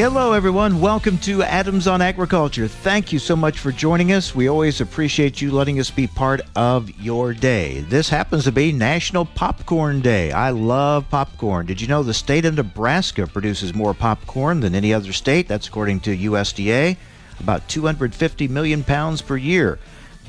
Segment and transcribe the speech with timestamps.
[0.00, 0.80] Hello, everyone.
[0.80, 2.66] Welcome to Adams on Agriculture.
[2.66, 4.34] Thank you so much for joining us.
[4.34, 7.80] We always appreciate you letting us be part of your day.
[7.80, 10.32] This happens to be National Popcorn Day.
[10.32, 11.66] I love popcorn.
[11.66, 15.48] Did you know the state of Nebraska produces more popcorn than any other state?
[15.48, 16.96] That's according to USDA,
[17.38, 19.78] about 250 million pounds per year.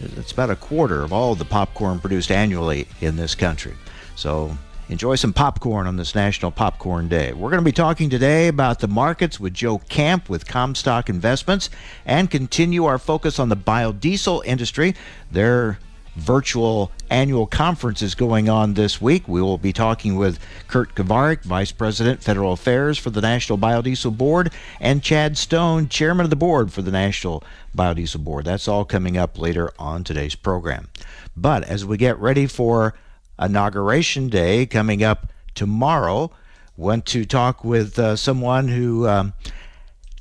[0.01, 3.76] It's about a quarter of all the popcorn produced annually in this country.
[4.17, 4.57] So
[4.91, 7.31] Enjoy some popcorn on this National Popcorn Day.
[7.31, 11.69] We're going to be talking today about the markets with Joe Camp with Comstock Investments
[12.05, 14.93] and continue our focus on the biodiesel industry.
[15.31, 15.79] Their
[16.17, 19.29] virtual annual conference is going on this week.
[19.29, 24.17] We will be talking with Kurt Kovarik, Vice President, Federal Affairs for the National Biodiesel
[24.17, 27.45] Board, and Chad Stone, Chairman of the Board for the National
[27.77, 28.43] Biodiesel Board.
[28.43, 30.89] That's all coming up later on today's program.
[31.37, 32.93] But as we get ready for
[33.41, 36.31] Inauguration Day coming up tomorrow.
[36.77, 39.33] Want to talk with uh, someone who um,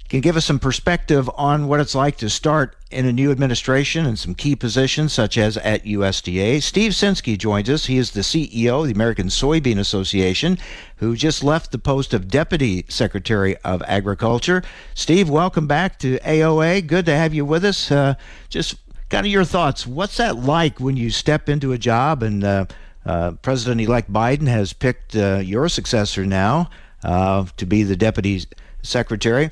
[0.09, 4.05] can give us some perspective on what it's like to start in a new administration
[4.05, 6.61] and some key positions, such as at USDA.
[6.61, 7.87] Steve Censky joins us.
[7.87, 10.59] He is the CEO of the American Soybean Association,
[10.97, 14.65] who just left the post of Deputy Secretary of Agriculture.
[14.95, 16.89] Steve, welcome back to AOA.
[16.89, 17.93] Good to have you with us.
[17.93, 18.15] Uh,
[18.49, 18.75] just
[19.11, 19.87] kind of your thoughts.
[19.87, 22.67] What's that like when you step into a job and uh,
[23.05, 26.71] uh, President elect Biden has picked uh, your successor now
[27.03, 28.45] uh, to be the deputy
[28.83, 29.51] secretary.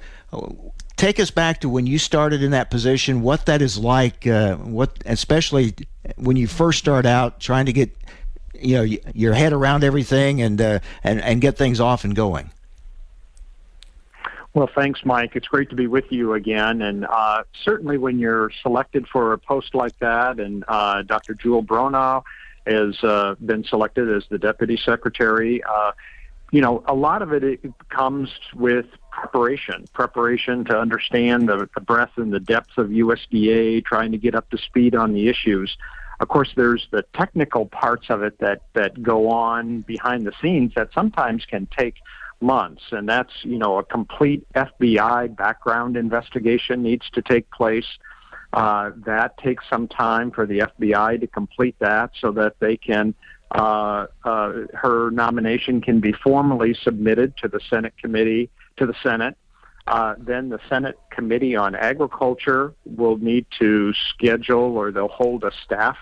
[0.96, 4.56] Take us back to when you started in that position, what that is like, uh,
[4.56, 5.74] what especially
[6.16, 7.96] when you first start out trying to get
[8.54, 12.50] you know your head around everything and uh, and and get things off and going.
[14.54, 15.37] Well, thanks, Mike.
[15.37, 16.82] It's great to be with you again.
[16.82, 20.64] And uh, certainly when you're selected for a post like that, and
[21.06, 21.34] Dr.
[21.34, 22.25] Jewel Bronaugh
[22.69, 25.62] has uh, been selected as the deputy secretary.
[25.65, 25.93] Uh,
[26.51, 31.81] you know, a lot of it, it comes with preparation, preparation to understand the, the
[31.81, 35.77] breadth and the depth of USDA, trying to get up to speed on the issues.
[36.21, 40.73] Of course, there's the technical parts of it that, that go on behind the scenes
[40.75, 41.97] that sometimes can take
[42.41, 42.83] months.
[42.91, 47.87] And that's, you know, a complete FBI background investigation needs to take place.
[48.53, 53.14] Uh, that takes some time for the FBI to complete that so that they can
[53.50, 59.37] uh, uh, her nomination can be formally submitted to the Senate committee to the Senate.
[59.87, 65.50] Uh, then the Senate Committee on Agriculture will need to schedule or they'll hold a
[65.64, 65.97] staff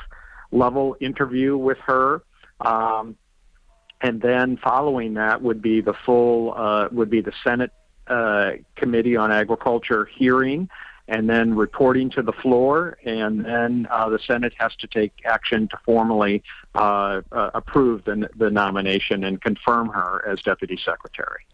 [0.51, 2.23] level interview with her.
[2.61, 3.17] Um,
[4.01, 7.71] and then following that would be the full uh, would be the Senate
[8.09, 10.69] uh, Committee on Agriculture hearing
[11.09, 15.69] and then reporting to the floor, and then uh, the Senate has to take action
[15.69, 16.43] to formally
[16.75, 21.47] uh, uh, approve the, the nomination and confirm her as Deputy Secretary.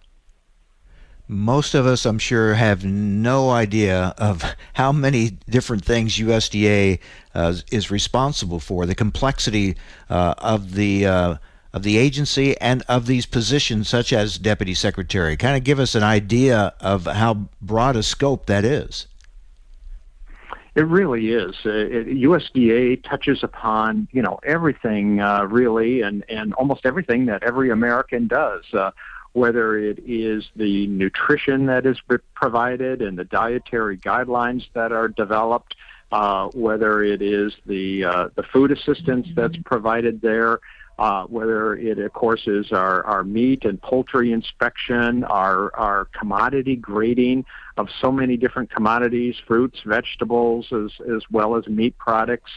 [1.28, 6.98] Most of us, I'm sure, have no idea of how many different things USDA
[7.34, 9.76] uh, is responsible for, the complexity
[10.10, 11.36] uh, of the uh,
[11.72, 15.36] of the agency and of these positions, such as deputy secretary.
[15.38, 19.06] Kind of give us an idea of how broad a scope that is.
[20.75, 21.55] It really is.
[21.66, 27.43] Uh, it, USDA touches upon you know everything uh, really, and and almost everything that
[27.43, 28.65] every American does.
[28.72, 28.91] Uh,
[29.34, 31.99] whether it is the nutrition that is
[32.34, 35.75] provided and the dietary guidelines that are developed,
[36.11, 40.61] uh, whether it is the uh, the food assistance that's provided there,
[40.98, 46.76] uh, whether it, of course, is our, our meat and poultry inspection, our, our commodity
[46.76, 47.44] grading
[47.76, 52.50] of so many different commodities, fruits, vegetables, as, as well as meat products,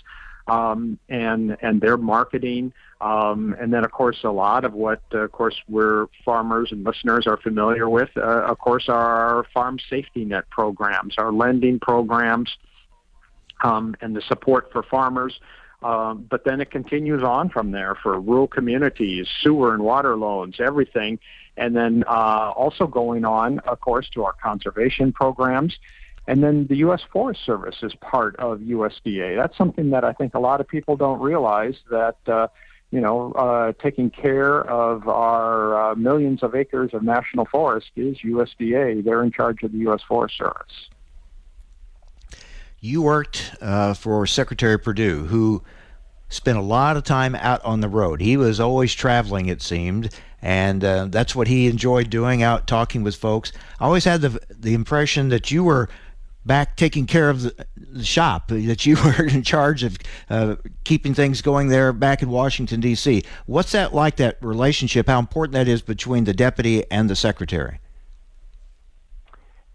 [0.47, 2.73] um, and, and their marketing.
[3.01, 6.83] Um, and then, of course, a lot of what, uh, of course, we're farmers and
[6.83, 11.79] listeners are familiar with, uh, of course, are our farm safety net programs, our lending
[11.79, 12.55] programs,
[13.63, 15.39] um, and the support for farmers.
[15.85, 20.55] Um, but then it continues on from there for rural communities, sewer and water loans,
[20.59, 21.19] everything.
[21.57, 25.77] And then uh, also going on, of course, to our conservation programs.
[26.27, 27.01] And then the U.S.
[27.13, 29.35] Forest Service is part of USDA.
[29.37, 32.47] That's something that I think a lot of people don't realize that, uh,
[32.89, 38.17] you know, uh, taking care of our uh, millions of acres of national forest is
[38.25, 39.03] USDA.
[39.03, 40.01] They're in charge of the U.S.
[40.07, 40.89] Forest Service.
[42.85, 45.63] You worked uh, for Secretary Perdue, who
[46.29, 48.21] spent a lot of time out on the road.
[48.21, 53.01] He was always traveling, it seemed, and uh, that's what he enjoyed doing, out talking
[53.01, 53.51] with folks.
[53.79, 55.89] I always had the the impression that you were
[56.45, 59.97] back taking care of the, the shop, that you were in charge of
[60.29, 63.23] uh, keeping things going there back in Washington, D.C.
[63.47, 67.79] What's that like, that relationship, how important that is between the deputy and the secretary?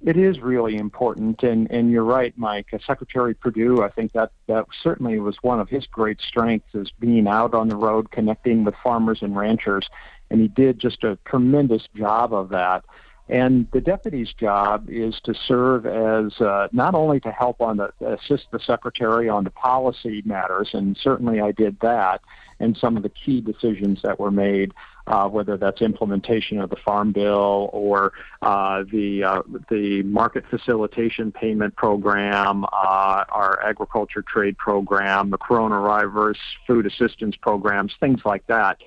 [0.02, 2.69] It is really important, and, and you're right, Mike.
[2.73, 6.91] Uh, secretary Perdue, I think that that certainly was one of his great strengths is
[6.99, 9.91] being out on the road, connecting with farmers and ranchers,
[10.31, 12.82] and he did just a tremendous job of that.
[13.29, 17.93] And the deputy's job is to serve as uh, not only to help on the
[18.05, 22.23] assist the secretary on the policy matters, and certainly I did that,
[22.58, 24.73] and some of the key decisions that were made,
[25.11, 28.12] uh, whether that's implementation of the Farm Bill or
[28.43, 36.37] uh, the uh, the Market Facilitation Payment Program, uh, our Agriculture Trade Program, the Coronavirus
[36.67, 38.79] Food Assistance Programs, things like that.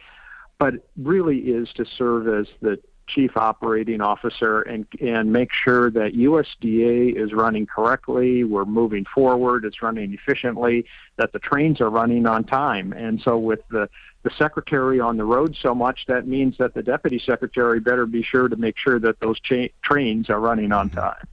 [0.60, 6.14] But really is to serve as the chief operating officer and and make sure that
[6.14, 10.86] USDA is running correctly, we're moving forward, it's running efficiently,
[11.18, 12.94] that the trains are running on time.
[12.94, 13.90] And so with the
[14.24, 18.24] the secretary on the road so much that means that the deputy secretary better be
[18.24, 21.00] sure to make sure that those cha- trains are running on mm-hmm.
[21.00, 21.28] time.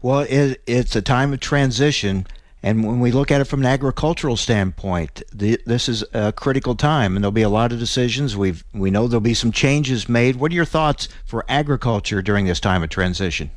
[0.00, 2.26] Well, it, it's a time of transition
[2.62, 6.74] and when we look at it from an agricultural standpoint, the, this is a critical
[6.74, 8.36] time, and there'll be a lot of decisions.
[8.36, 10.36] We we know there'll be some changes made.
[10.36, 13.50] What are your thoughts for agriculture during this time of transition?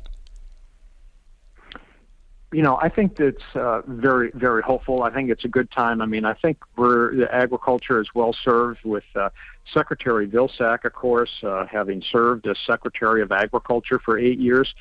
[2.52, 5.02] You know, I think that's uh, very very hopeful.
[5.02, 6.02] I think it's a good time.
[6.02, 9.30] I mean, I think we're the agriculture is well served with uh,
[9.72, 14.74] Secretary Vilsack, of course, uh, having served as Secretary of Agriculture for eight years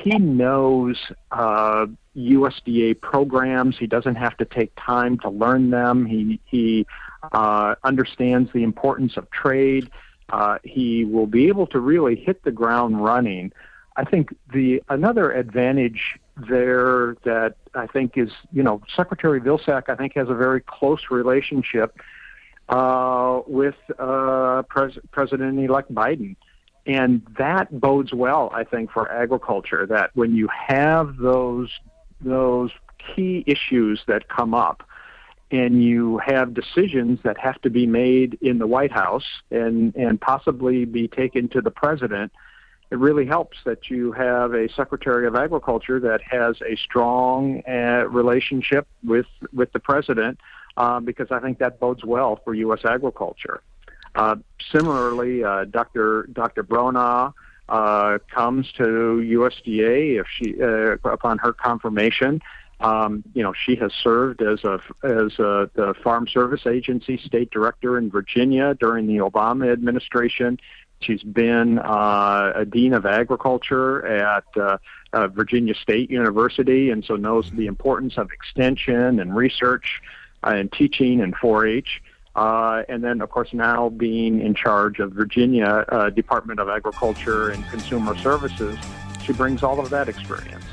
[0.00, 0.96] he knows
[1.30, 1.86] uh,
[2.16, 3.76] USDA programs.
[3.78, 6.06] He doesn't have to take time to learn them.
[6.06, 6.86] He he
[7.32, 9.90] uh, understands the importance of trade.
[10.30, 13.52] Uh, he will be able to really hit the ground running.
[13.96, 16.18] I think the another advantage
[16.48, 21.10] there that I think is you know Secretary Vilsack I think has a very close
[21.10, 21.98] relationship
[22.68, 26.36] uh, with uh, Pres- President-elect Biden.
[26.86, 29.86] And that bodes well, I think, for agriculture.
[29.86, 31.70] That when you have those
[32.20, 32.70] those
[33.14, 34.82] key issues that come up,
[35.52, 40.20] and you have decisions that have to be made in the White House and and
[40.20, 42.32] possibly be taken to the president,
[42.92, 48.04] it really helps that you have a Secretary of Agriculture that has a strong uh,
[48.06, 50.38] relationship with with the president,
[50.76, 52.84] uh, because I think that bodes well for U.S.
[52.84, 53.62] agriculture.
[54.14, 54.36] Uh,
[54.70, 55.40] similarly,
[55.70, 56.28] Dr.
[56.34, 56.62] Dr.
[56.62, 57.32] Bronaugh
[57.70, 62.42] uh, comes to USDA if she uh, upon her confirmation.
[62.80, 67.50] Um, you know, she has served as a as a, the Farm Service Agency state
[67.50, 70.58] director in Virginia during the Obama administration.
[71.02, 74.78] She's been uh, a dean of agriculture at uh,
[75.12, 80.00] uh, Virginia State University, and so knows the importance of extension and research
[80.44, 82.02] uh, and teaching and 4-H.
[82.34, 87.50] Uh, and then, of course, now being in charge of Virginia uh, Department of Agriculture
[87.50, 88.78] and Consumer Services,
[89.22, 90.64] she brings all of that experience.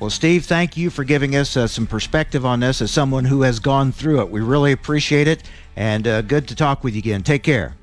[0.00, 3.42] Well, Steve, thank you for giving us uh, some perspective on this as someone who
[3.42, 4.30] has gone through it.
[4.30, 5.42] We really appreciate it,
[5.74, 7.22] and uh, good to talk with you again.
[7.22, 7.76] Take care.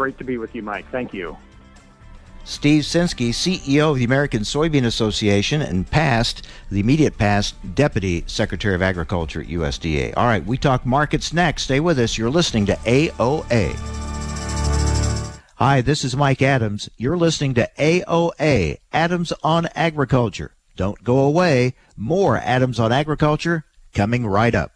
[0.00, 0.90] Great to be with you, Mike.
[0.90, 1.36] Thank you.
[2.44, 8.74] Steve Censky, CEO of the American Soybean Association and past, the immediate past, Deputy Secretary
[8.74, 10.14] of Agriculture at USDA.
[10.16, 11.64] All right, we talk markets next.
[11.64, 12.16] Stay with us.
[12.16, 13.74] You're listening to AOA.
[15.56, 16.88] Hi, this is Mike Adams.
[16.96, 20.56] You're listening to AOA, Adams on Agriculture.
[20.76, 21.74] Don't go away.
[21.94, 24.72] More Adams on Agriculture coming right up.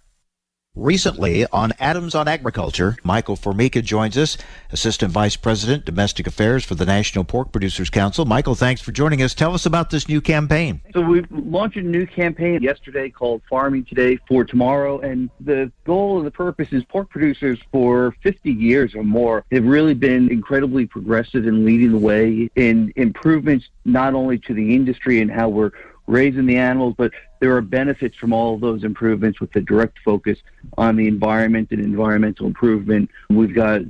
[0.76, 4.36] Recently on Adams on Agriculture, Michael Formica joins us,
[4.72, 8.24] Assistant Vice President, Domestic Affairs for the National Pork Producers Council.
[8.24, 9.34] Michael, thanks for joining us.
[9.34, 10.80] Tell us about this new campaign.
[10.92, 16.16] So we've launched a new campaign yesterday called Farming Today for Tomorrow, and the goal
[16.18, 20.86] and the purpose is pork producers for 50 years or more have really been incredibly
[20.86, 25.70] progressive in leading the way in improvements not only to the industry and how we're
[26.06, 27.12] raising the animals, but
[27.44, 30.38] there are benefits from all of those improvements with the direct focus
[30.78, 33.10] on the environment and environmental improvement.
[33.28, 33.82] We've got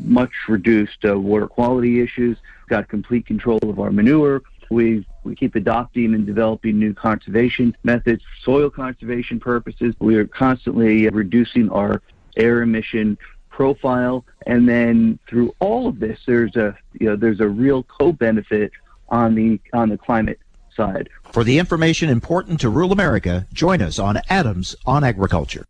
[0.00, 2.38] much reduced uh, water quality issues,
[2.70, 4.40] got complete control of our manure.
[4.70, 9.94] We we keep adopting and developing new conservation methods for soil conservation purposes.
[9.98, 12.00] We are constantly reducing our
[12.38, 13.18] air emission
[13.50, 18.72] profile, and then through all of this, there's a you know there's a real co-benefit
[19.10, 20.40] on the on the climate
[20.74, 21.08] side.
[21.32, 25.64] For the information important to rural America, join us on Adams on Agriculture.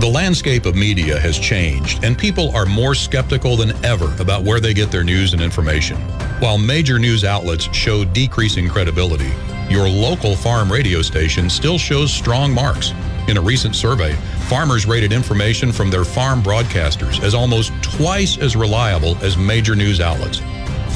[0.00, 4.60] The landscape of media has changed, and people are more skeptical than ever about where
[4.60, 5.96] they get their news and information.
[6.40, 9.32] While major news outlets show decreasing credibility,
[9.70, 12.92] your local farm radio station still shows strong marks.
[13.28, 14.12] In a recent survey,
[14.48, 20.00] farmers rated information from their farm broadcasters as almost twice as reliable as major news
[20.00, 20.42] outlets.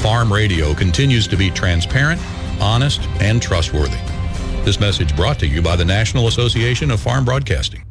[0.03, 2.21] Farm radio continues to be transparent,
[2.59, 3.97] honest, and trustworthy.
[4.63, 7.83] This message brought to you by the National Association of Farm Broadcasting.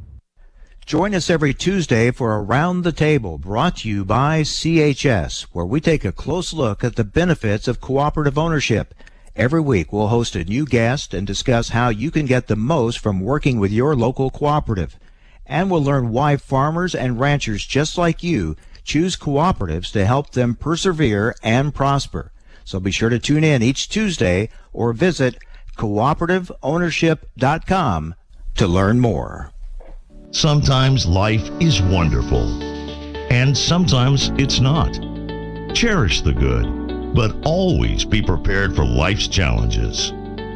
[0.87, 5.83] Join us every Tuesday for Around the Table, brought to you by CHS, where we
[5.83, 8.95] take a close look at the benefits of cooperative ownership.
[9.37, 13.01] Every week, we'll host a new guest and discuss how you can get the most
[13.01, 14.99] from working with your local cooperative.
[15.45, 20.55] And we'll learn why farmers and ranchers just like you choose cooperatives to help them
[20.55, 22.33] persevere and prosper.
[22.69, 25.39] So be sure to tune in each Tuesday or visit
[25.79, 28.15] cooperativeownership.com
[28.57, 29.51] to learn more.
[30.33, 32.63] Sometimes life is wonderful,
[33.33, 34.93] and sometimes it's not.
[35.75, 40.13] Cherish the good, but always be prepared for life's challenges.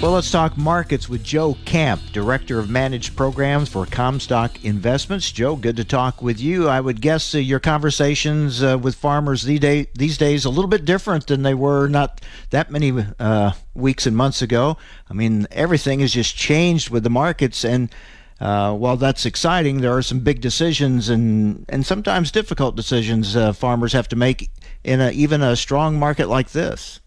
[0.00, 5.32] Well, let's talk markets with Joe Camp, Director of Managed Programs for Comstock Investments.
[5.32, 6.68] Joe, good to talk with you.
[6.68, 10.68] I would guess uh, your conversations uh, with farmers these, day, these days a little
[10.68, 14.76] bit different than they were not that many uh, weeks and months ago.
[15.10, 17.92] I mean, everything has just changed with the markets, and
[18.40, 23.52] uh, while that's exciting, there are some big decisions and and sometimes difficult decisions uh,
[23.52, 24.48] farmers have to make
[24.84, 27.00] in a, even a strong market like this.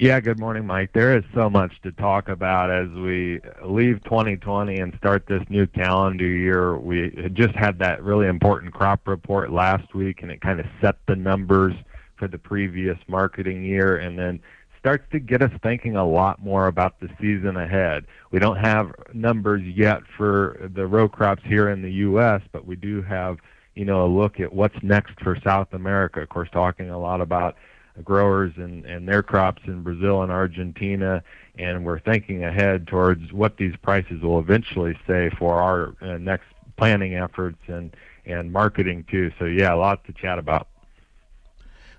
[0.00, 0.94] Yeah, good morning, Mike.
[0.94, 5.66] There is so much to talk about as we leave 2020 and start this new
[5.66, 6.78] calendar year.
[6.78, 10.96] We just had that really important crop report last week, and it kind of set
[11.06, 11.74] the numbers
[12.16, 14.40] for the previous marketing year and then
[14.78, 18.06] starts to get us thinking a lot more about the season ahead.
[18.30, 22.74] We don't have numbers yet for the row crops here in the U.S., but we
[22.74, 23.36] do have,
[23.74, 26.22] you know, a look at what's next for South America.
[26.22, 27.56] Of course, talking a lot about
[28.04, 31.22] growers and, and their crops in Brazil and Argentina,
[31.58, 36.46] and we're thinking ahead towards what these prices will eventually say for our uh, next
[36.76, 39.30] planning efforts and, and marketing too.
[39.38, 40.68] So yeah, a lot to chat about.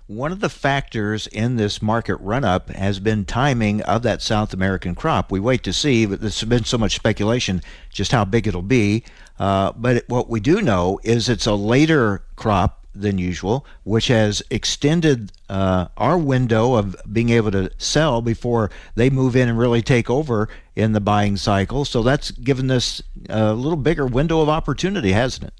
[0.08, 4.52] One of the factors in this market run up has been timing of that South
[4.52, 5.30] American crop.
[5.30, 9.04] We wait to see, but there's been so much speculation just how big it'll be.
[9.38, 14.42] Uh, but what we do know is it's a later crop than usual, which has
[14.50, 19.82] extended uh, our window of being able to sell before they move in and really
[19.82, 21.84] take over in the buying cycle.
[21.84, 25.54] So that's given us a little bigger window of opportunity, hasn't it?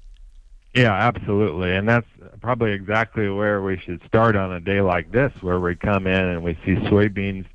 [0.75, 1.75] Yeah, absolutely.
[1.75, 2.07] And that's
[2.41, 6.25] probably exactly where we should start on a day like this, where we come in
[6.25, 7.45] and we see soybeans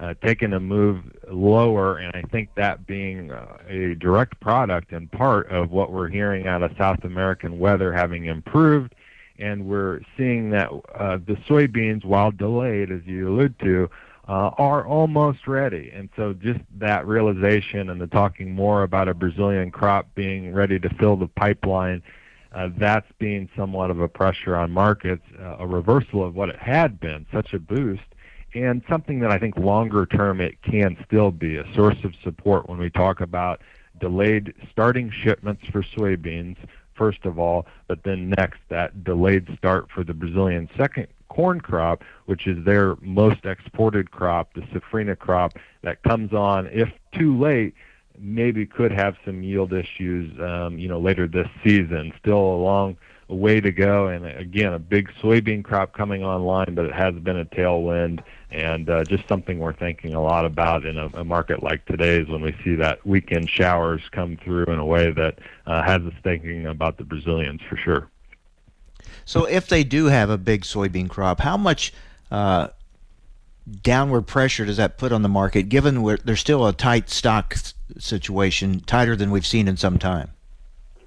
[0.00, 5.10] uh, taking a move lower, and I think that being uh, a direct product and
[5.10, 8.94] part of what we're hearing out of South American weather having improved
[9.38, 13.90] and we're seeing that uh, the soybeans, while delayed, as you allude to,
[14.28, 15.90] uh, are almost ready.
[15.94, 20.78] And so just that realization and the talking more about a Brazilian crop being ready
[20.78, 22.02] to fill the pipeline,
[22.52, 26.58] uh, that's being somewhat of a pressure on markets, uh, a reversal of what it
[26.58, 28.02] had been, such a boost,
[28.54, 32.68] and something that I think longer term it can still be a source of support
[32.68, 33.60] when we talk about
[34.00, 36.56] delayed starting shipments for soybeans
[36.94, 42.04] first of all, but then next that delayed start for the Brazilian second corn crop,
[42.26, 47.74] which is their most exported crop, the safrinha crop that comes on if too late
[48.18, 52.12] maybe could have some yield issues, um, you know, later this season.
[52.20, 52.96] Still a long
[53.28, 57.38] way to go, and again, a big soybean crop coming online, but it has been
[57.38, 58.22] a tailwind,
[58.54, 62.28] and uh, just something we're thinking a lot about in a, a market like today's
[62.28, 66.14] when we see that weekend showers come through in a way that uh, has us
[66.22, 68.08] thinking about the Brazilians for sure.
[69.24, 71.92] So, if they do have a big soybean crop, how much
[72.30, 72.68] uh,
[73.82, 77.56] downward pressure does that put on the market, given there's still a tight stock
[77.98, 80.30] situation, tighter than we've seen in some time?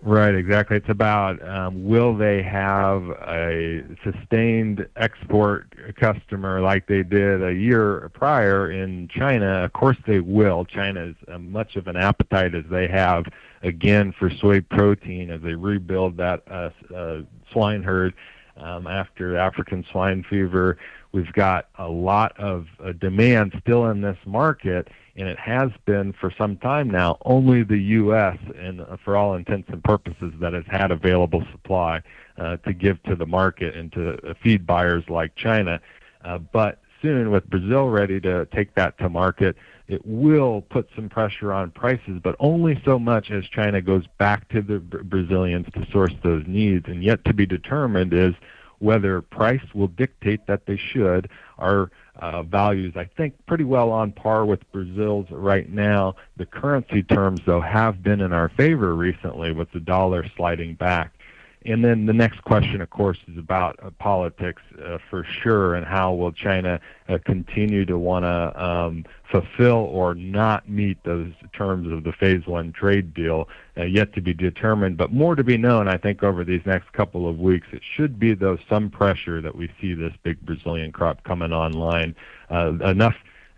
[0.03, 0.77] Right, exactly.
[0.77, 8.09] It's about um, will they have a sustained export customer like they did a year
[8.13, 9.63] prior in China?
[9.65, 10.65] Of course they will.
[10.65, 13.25] China is uh, much of an appetite as they have
[13.63, 18.13] again for soy protein as they rebuild that uh, uh, swine herd
[18.55, 20.77] um, after African swine fever.
[21.11, 26.13] We've got a lot of uh, demand still in this market and it has been
[26.13, 28.37] for some time now only the U.S.
[28.55, 32.01] and for all intents and purposes that has had available supply
[32.37, 35.81] uh, to give to the market and to feed buyers like China.
[36.23, 39.55] Uh, but soon, with Brazil ready to take that to market,
[39.87, 44.47] it will put some pressure on prices, but only so much as China goes back
[44.49, 46.85] to the Brazilians to source those needs.
[46.87, 48.33] And yet to be determined is
[48.79, 51.29] whether price will dictate that they should.
[51.57, 56.15] Our uh, values, I think, pretty well on par with Brazil's right now.
[56.37, 61.13] The currency terms, though, have been in our favor recently with the dollar sliding back.
[61.67, 65.85] And then the next question, of course, is about uh, politics uh, for sure, and
[65.85, 71.91] how will China uh, continue to want to um, fulfill or not meet those terms
[71.91, 73.49] of the Phase One trade deal?
[73.77, 76.93] Uh, yet to be determined, but more to be known, I think, over these next
[76.93, 77.67] couple of weeks.
[77.73, 82.15] It should be, though, some pressure that we see this big Brazilian crop coming online.
[82.49, 83.15] Uh, enough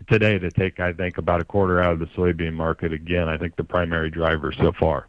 [0.08, 2.92] today to take, I think, about a quarter out of the soybean market.
[2.92, 5.06] Again, I think the primary driver so far.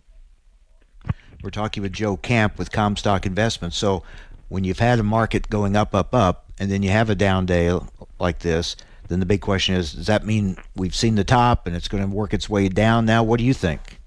[1.43, 3.77] We're talking with Joe Camp with Comstock Investments.
[3.77, 4.03] So
[4.49, 7.45] when you've had a market going up, up, up, and then you have a down
[7.45, 7.77] day
[8.19, 8.75] like this,
[9.07, 12.03] then the big question is, does that mean we've seen the top and it's going
[12.03, 13.23] to work its way down now?
[13.23, 13.99] What do you think?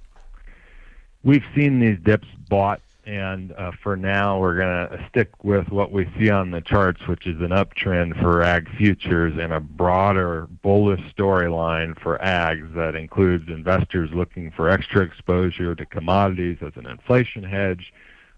[1.25, 5.93] We've seen these dips bought and uh, for now we're going to stick with what
[5.93, 10.47] we see on the charts, which is an uptrend for ag futures and a broader
[10.63, 16.87] bullish storyline for ags that includes investors looking for extra exposure to commodities as an
[16.87, 17.93] inflation hedge.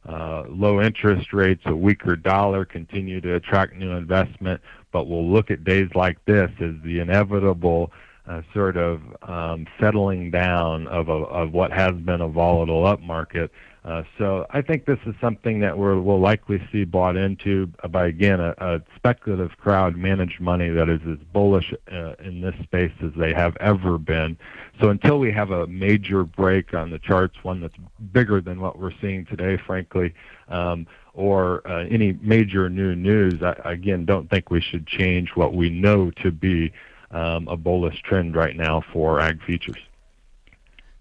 [0.09, 4.61] Uh, low interest rates, a weaker dollar continue to attract new investment,
[4.93, 7.91] but we'll look at days like this as the inevitable
[8.29, 13.01] uh, sort of um, settling down of, a, of what has been a volatile up
[13.01, 13.51] market
[13.87, 18.09] uh, so I think this is something that we will likely see bought into by
[18.09, 22.91] again a, a, speculative crowd managed money that is as bullish uh, in this space
[23.01, 24.37] as they have ever been.
[24.81, 27.77] So until we have a major break on the charts, one that's
[28.11, 30.13] bigger than what we're seeing today, frankly,
[30.49, 35.55] um, or uh, any major new news, I again don't think we should change what
[35.55, 36.73] we know to be
[37.13, 39.79] um, a bullish trend right now for ag futures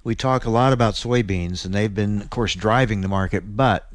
[0.05, 3.57] we talk a lot about soybeans, and they've been, of course, driving the market.
[3.57, 3.91] But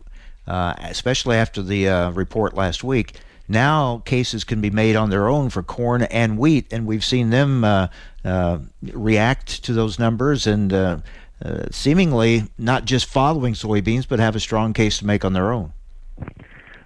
[0.46, 3.14] uh, especially after the uh, report last week,
[3.48, 7.30] now cases can be made on their own for corn and wheat, and we've seen
[7.30, 7.88] them uh,
[8.22, 8.58] uh
[8.92, 10.98] react to those numbers and uh,
[11.44, 15.52] uh, seemingly not just following soybeans, but have a strong case to make on their
[15.52, 15.72] own.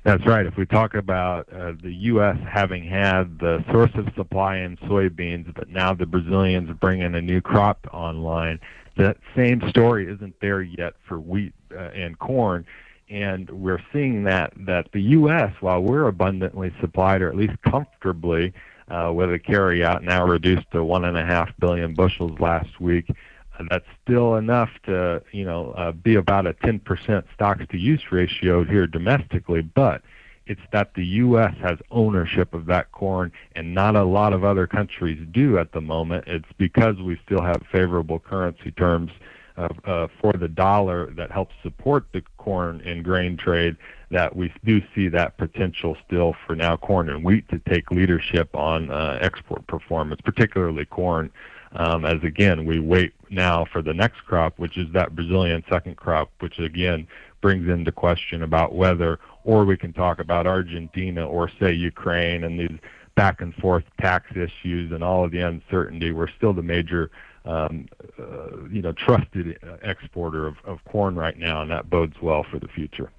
[0.05, 0.45] That's right.
[0.45, 2.37] If we talk about uh, the U.S.
[2.47, 7.41] having had the source of supply in soybeans, but now the Brazilians bringing a new
[7.41, 8.61] crop online,
[8.97, 12.65] that same story isn't there yet for wheat uh, and corn.
[13.11, 18.55] And we're seeing that that the U.S., while we're abundantly supplied, or at least comfortably,
[18.89, 23.11] uh, with a carryout now reduced to one and a half billion bushels last week,
[23.59, 28.11] uh, that's still enough to you know uh, be about a 10% stocks to use
[28.11, 29.61] ratio here domestically.
[29.61, 30.03] But
[30.47, 31.55] it's that the U.S.
[31.61, 35.81] has ownership of that corn, and not a lot of other countries do at the
[35.81, 36.25] moment.
[36.27, 39.11] It's because we still have favorable currency terms
[39.57, 43.77] uh, uh, for the dollar that helps support the corn and grain trade
[44.11, 48.55] that we do see that potential still for now corn and wheat to take leadership
[48.55, 51.31] on uh, export performance, particularly corn.
[51.77, 55.97] Um, as again, we wait now for the next crop, which is that Brazilian second
[55.97, 57.07] crop, which again
[57.41, 62.59] brings into question about whether or we can talk about Argentina or say Ukraine and
[62.59, 62.79] these
[63.15, 66.11] back and forth tax issues and all of the uncertainty.
[66.11, 67.11] We're still the major,
[67.45, 72.43] um, uh, you know, trusted exporter of, of corn right now, and that bodes well
[72.43, 73.11] for the future.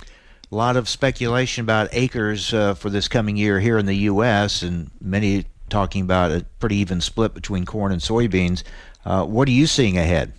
[0.00, 4.62] a lot of speculation about acres uh, for this coming year here in the U.S.,
[4.62, 8.62] and many talking about a pretty even split between corn and soybeans.
[9.04, 10.32] Uh, what are you seeing ahead?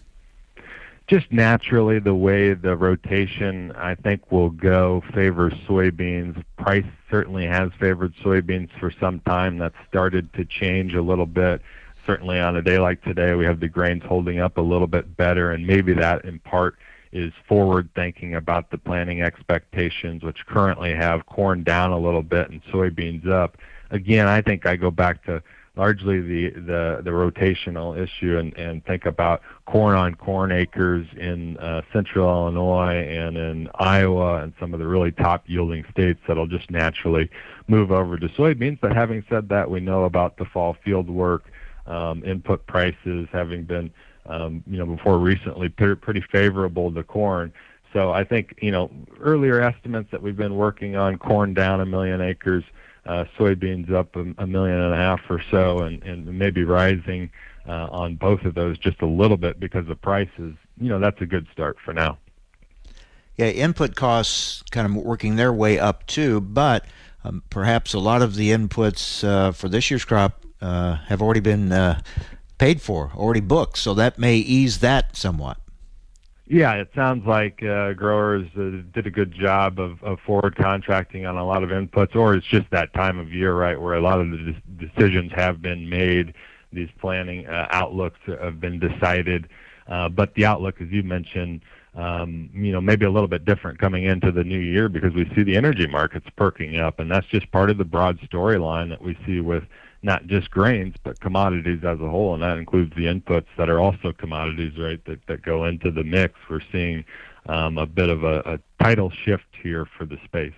[1.08, 6.42] Just naturally, the way the rotation, I think, will go favors soybeans.
[6.58, 9.58] Price certainly has favored soybeans for some time.
[9.58, 11.62] That's started to change a little bit.
[12.06, 15.18] Certainly, on a day like today, we have the grains holding up a little bit
[15.18, 16.78] better, and maybe that in part
[17.12, 22.50] is forward thinking about the planning expectations, which currently have corn down a little bit
[22.50, 23.58] and soybeans up.
[23.92, 25.44] Again, I think I go back to
[25.76, 31.58] largely the, the, the rotational issue and, and think about corn on corn acres in
[31.58, 36.48] uh, central Illinois and in Iowa and some of the really top yielding states that'll
[36.48, 37.30] just naturally
[37.68, 38.80] move over to soybeans.
[38.80, 41.46] But having said that, we know about the fall field work,
[41.88, 43.92] um, input prices having been
[44.26, 47.54] um, you know, before recently, pretty favorable to corn.
[47.92, 51.86] So I think, you know, earlier estimates that we've been working on, corn down a
[51.86, 52.64] million acres,
[53.06, 57.30] uh, soybeans up a, a million and a half or so, and, and maybe rising
[57.68, 60.56] uh, on both of those just a little bit because the prices.
[60.80, 62.18] You know, that's a good start for now.
[63.38, 66.86] Yeah, input costs kind of working their way up too, but
[67.24, 71.40] um, perhaps a lot of the inputs uh, for this year's crop uh, have already
[71.40, 72.02] been uh,
[72.58, 75.58] paid for, already booked, so that may ease that somewhat.
[76.46, 81.26] Yeah, it sounds like uh, growers uh, did a good job of, of forward contracting
[81.26, 84.02] on a lot of inputs, or it's just that time of year, right, where a
[84.02, 86.34] lot of the de- decisions have been made.
[86.74, 89.48] These planning uh, outlooks have been decided,
[89.88, 91.62] uh, but the outlook, as you mentioned,
[91.96, 95.30] um, you know, maybe a little bit different coming into the new year because we
[95.36, 99.02] see the energy markets perking up, and that's just part of the broad storyline that
[99.02, 99.64] we see with
[100.04, 103.80] not just grains, but commodities as a whole, and that includes the inputs that are
[103.80, 106.34] also commodities, right, that, that go into the mix.
[106.50, 107.06] We're seeing
[107.48, 110.54] um, a bit of a, a tidal shift here for the space.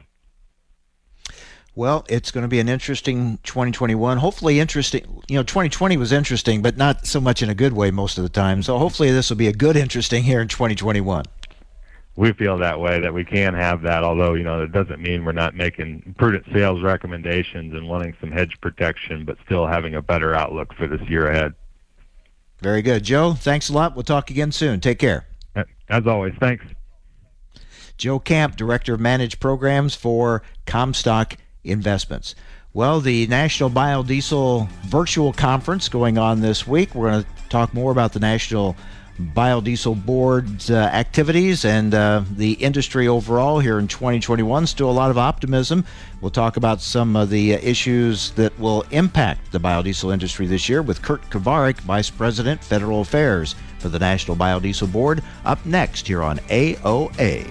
[1.77, 4.17] Well, it's going to be an interesting 2021.
[4.17, 5.21] Hopefully, interesting.
[5.27, 8.23] You know, 2020 was interesting, but not so much in a good way most of
[8.23, 8.63] the time.
[8.63, 11.25] So, hopefully, this will be a good interesting here in 2021
[12.15, 14.04] we feel that way that we can have that.
[14.04, 18.32] Although you know it doesn't mean we're not making prudent sales recommendations and wanting some
[18.32, 21.54] hedge protection, but still having a better outlook for this year ahead.
[22.60, 23.34] Very good, Joe.
[23.34, 23.95] Thanks a lot.
[23.95, 24.80] We'll talk again soon.
[24.80, 25.28] Take care.
[25.89, 26.65] As always, thanks.
[27.97, 32.36] Joe Camp, Director of Managed Programs for Comstock Investments.
[32.73, 36.93] Well, the National Biodiesel Virtual Conference going on this week.
[36.93, 38.75] We're going to talk more about the National
[39.19, 44.67] biodiesel board's uh, activities and uh, the industry overall here in 2021.
[44.67, 45.86] Still a lot of optimism.
[46.21, 50.67] We'll talk about some of the uh, issues that will impact the biodiesel industry this
[50.67, 56.08] year with Kurt Kovarik, Vice President, Federal Affairs for the National Biodiesel Board, up next
[56.08, 57.45] here on AOA.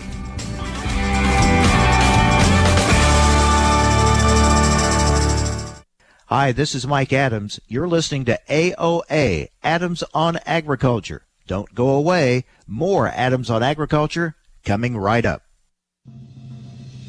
[6.29, 7.61] Hi, this is Mike Adams.
[7.69, 11.24] You're listening to AOA, Adams on Agriculture.
[11.47, 12.45] Don't go away.
[12.67, 15.44] More Adams on Agriculture coming right up.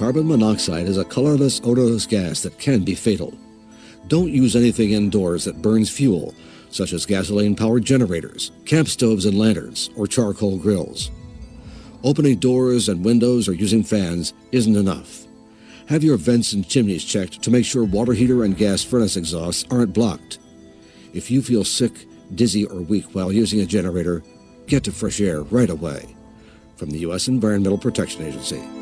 [0.00, 3.34] Carbon monoxide is a colorless, odorless gas that can be fatal.
[4.08, 6.34] Don't use anything indoors that burns fuel,
[6.70, 11.10] such as gasoline powered generators, camp stoves and lanterns, or charcoal grills.
[12.02, 15.26] Opening doors and windows or using fans isn't enough.
[15.88, 19.66] Have your vents and chimneys checked to make sure water heater and gas furnace exhausts
[19.70, 20.38] aren't blocked.
[21.12, 24.22] If you feel sick, dizzy, or weak while using a generator,
[24.66, 26.16] get to fresh air right away.
[26.76, 27.28] From the U.S.
[27.28, 28.79] Environmental Protection Agency.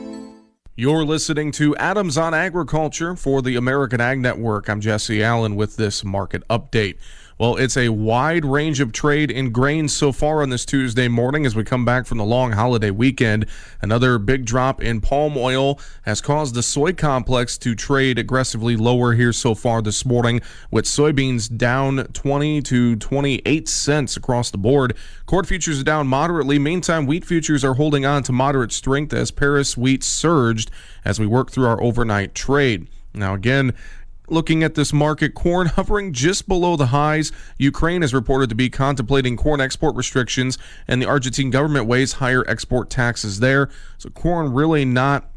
[0.81, 4.69] You're listening to Adams on Agriculture for the American Ag Network.
[4.71, 6.99] I'm Jesse Allen with this market update.
[7.39, 11.47] Well, it's a wide range of trade in grains so far on this Tuesday morning
[11.47, 13.47] as we come back from the long holiday weekend.
[13.81, 19.13] Another big drop in palm oil has caused the soy complex to trade aggressively lower
[19.13, 20.41] here so far this morning,
[20.73, 24.97] with soybeans down 20 to 28 cents across the board.
[25.27, 26.59] Corn futures are down moderately.
[26.59, 30.73] Meantime, wheat futures are holding on to moderate strength as Paris wheat surged
[31.05, 32.89] as we work through our overnight trade.
[33.15, 33.75] Now, again,
[34.31, 37.33] Looking at this market, corn hovering just below the highs.
[37.57, 42.45] Ukraine is reported to be contemplating corn export restrictions, and the Argentine government weighs higher
[42.49, 43.71] export taxes there.
[43.97, 45.31] So, corn really not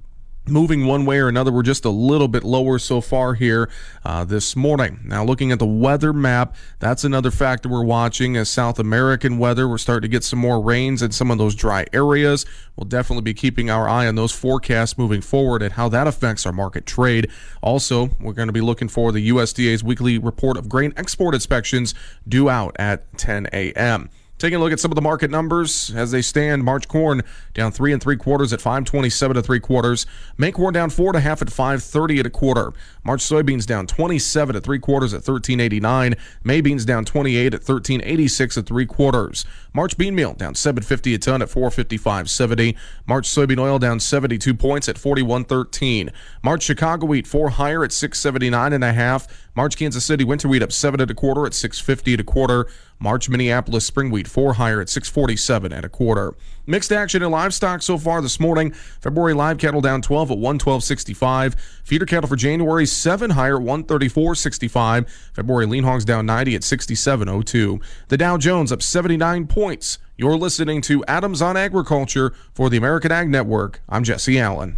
[0.48, 1.52] moving one way or another.
[1.52, 3.70] We're just a little bit lower so far here
[4.04, 5.00] uh, this morning.
[5.04, 9.68] Now, looking at the weather map, that's another factor we're watching as South American weather.
[9.68, 12.46] We're starting to get some more rains in some of those dry areas.
[12.76, 16.46] We'll definitely be keeping our eye on those forecasts moving forward and how that affects
[16.46, 17.30] our market trade.
[17.62, 21.94] Also, we're going to be looking for the USDA's weekly report of grain export inspections
[22.28, 24.10] due out at 10 a.m.
[24.42, 26.64] Taking a look at some of the market numbers as they stand.
[26.64, 27.22] March corn
[27.54, 30.08] down three and three quarters at 527 to three quarters.
[30.36, 32.74] May corn down four and a half at 530 at a quarter.
[33.04, 36.16] March soybeans down 27 at three quarters at 1389.
[36.44, 39.46] May beans down 28 at 1386 at three quarters.
[39.74, 42.76] March bean meal down 750 a ton at 455.70.
[43.06, 46.10] March soybean oil down 72 points at 41.13.
[46.42, 49.28] March Chicago wheat four higher at 679 and a half.
[49.56, 52.68] March Kansas City winter wheat up seven at a quarter at 650 at a quarter.
[53.02, 56.36] March Minneapolis spring wheat four higher at 647 and a quarter.
[56.68, 58.72] Mixed action in livestock so far this morning.
[58.72, 61.56] February live cattle down 12 at 112.65.
[61.84, 65.10] Feeder cattle for January seven higher at 134.65.
[65.34, 67.84] February lean hogs down 90 at 67.02.
[68.10, 69.98] The Dow Jones up 79 points.
[70.16, 73.82] You're listening to Adams on Agriculture for the American Ag Network.
[73.90, 74.78] I'm Jesse Allen.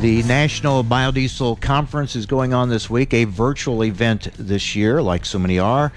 [0.00, 5.26] The National Biodiesel Conference is going on this week, a virtual event this year, like
[5.26, 5.92] so many are.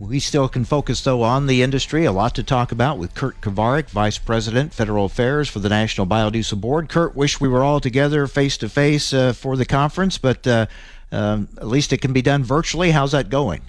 [0.00, 2.06] We still can focus, though, on the industry.
[2.06, 6.08] A lot to talk about with Kurt Kovarik, Vice President, Federal Affairs for the National
[6.08, 6.88] Biodiesel Board.
[6.88, 10.66] Kurt, wish we were all together face to face for the conference, but uh,
[11.12, 12.90] um, at least it can be done virtually.
[12.90, 13.60] How's that going?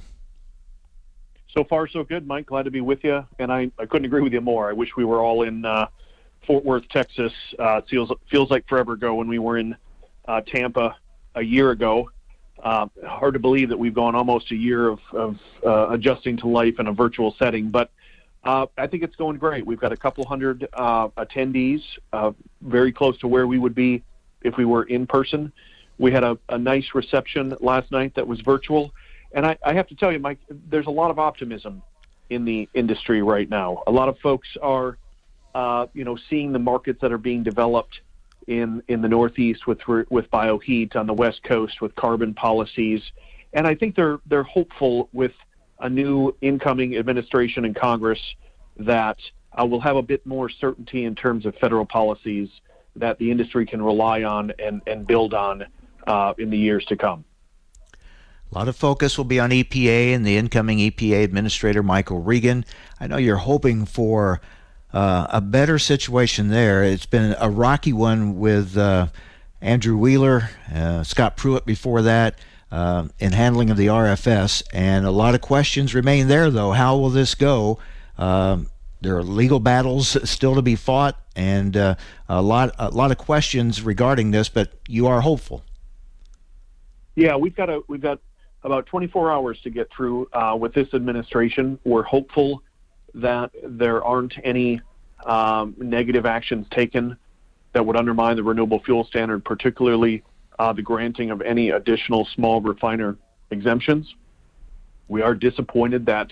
[1.54, 2.48] So far, so good, Mike.
[2.48, 3.28] Glad to be with you.
[3.38, 4.72] And I, I couldn't agree with you more.
[4.72, 5.88] I wish we were all in uh,
[6.50, 7.32] Fort Worth, Texas.
[7.60, 9.78] Uh, feels feels like forever ago when we were in
[10.28, 10.96] uh, Tampa
[11.36, 12.10] a year ago.
[12.64, 16.48] Uh, hard to believe that we've gone almost a year of, of uh, adjusting to
[16.48, 17.92] life in a virtual setting, but
[18.44, 19.64] uh, I think it's going great.
[19.64, 21.82] We've got a couple hundred uh, attendees,
[22.14, 22.32] uh,
[22.62, 24.04] very close to where we would be
[24.42, 25.54] if we were in person.
[26.00, 28.92] We had a, a nice reception last night that was virtual,
[29.34, 31.84] and I, I have to tell you, Mike, there's a lot of optimism
[32.32, 33.84] in the industry right now.
[33.86, 34.98] A lot of folks are,
[35.56, 38.02] uh, you know, seeing the markets that are being developed
[38.48, 43.02] in in the Northeast with with bioheat on the West Coast with carbon policies,
[43.54, 45.34] and I think they're they're hopeful with
[45.80, 48.20] a new incoming administration and Congress
[48.78, 49.18] that
[49.60, 52.50] uh, will have a bit more certainty in terms of federal policies
[52.96, 55.66] that the industry can rely on and, and build on
[56.08, 57.24] uh, in the years to come.
[58.52, 62.66] A lot of focus will be on EPA and the incoming EPA Administrator, Michael Regan.
[63.00, 64.42] I know you're hoping for
[64.94, 66.84] uh, a better situation there.
[66.84, 69.08] It's been a rocky one with uh,
[69.62, 72.40] Andrew Wheeler, uh, Scott Pruitt before that,
[72.72, 76.50] uh, in handling of the RFS, and a lot of questions remain there.
[76.50, 77.80] Though, how will this go?
[78.18, 78.68] Um,
[79.02, 81.96] there are legal battles still to be fought, and uh,
[82.28, 84.50] a lot a lot of questions regarding this.
[84.50, 85.64] But you are hopeful.
[87.16, 88.20] Yeah, we've got a we've got
[88.64, 91.80] about 24 hours to get through uh, with this administration.
[91.86, 92.62] We're hopeful
[93.16, 94.82] that there aren't any
[95.26, 97.18] um, negative actions taken
[97.74, 100.24] that would undermine the renewable fuel standard, particularly
[100.58, 103.18] uh, the granting of any additional small refiner
[103.52, 104.14] exemptions.
[105.08, 106.32] We are disappointed that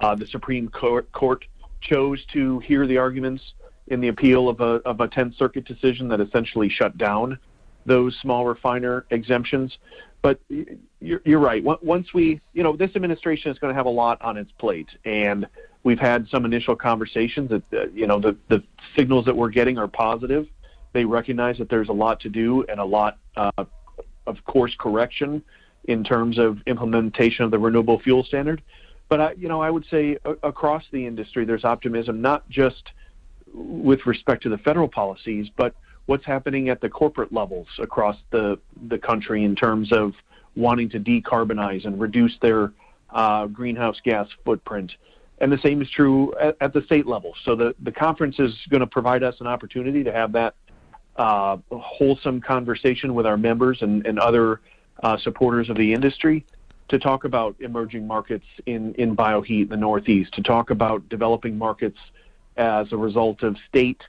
[0.00, 1.44] uh, the Supreme Court, Court,
[1.80, 3.42] chose to hear the arguments
[3.88, 7.38] in the appeal of a, of a 10th Circuit decision that essentially shut down
[7.84, 9.76] those small refiner exemptions.
[10.22, 10.38] but
[11.00, 11.62] you're, you're right.
[11.64, 14.88] Once we, you know, this administration is going to have a lot on its plate,
[15.04, 15.46] and
[15.84, 18.62] we've had some initial conversations that, uh, you know, the, the
[18.96, 20.46] signals that we're getting are positive.
[20.92, 23.64] They recognize that there's a lot to do and a lot uh,
[24.26, 25.42] of course correction
[25.84, 28.62] in terms of implementation of the renewable fuel standard.
[29.08, 32.92] But I, you know, I would say across the industry, there's optimism, not just
[33.52, 35.74] with respect to the federal policies, but
[36.06, 40.14] what's happening at the corporate levels across the, the country in terms of
[40.56, 42.72] wanting to decarbonize and reduce their
[43.10, 44.92] uh, greenhouse gas footprint.
[45.42, 47.34] And the same is true at, at, the state level.
[47.44, 50.54] So the, the conference is going to provide us an opportunity to have that
[51.16, 54.60] uh, wholesome conversation with our members and, and other
[55.02, 56.46] uh, supporters of the industry
[56.88, 61.58] to talk about emerging markets in, in bioheat in the Northeast, to talk about developing
[61.58, 61.98] markets
[62.56, 64.02] as a result of state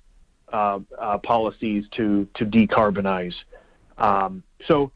[0.52, 3.34] uh, uh, policies to to decarbonize.
[3.98, 4.92] Um, so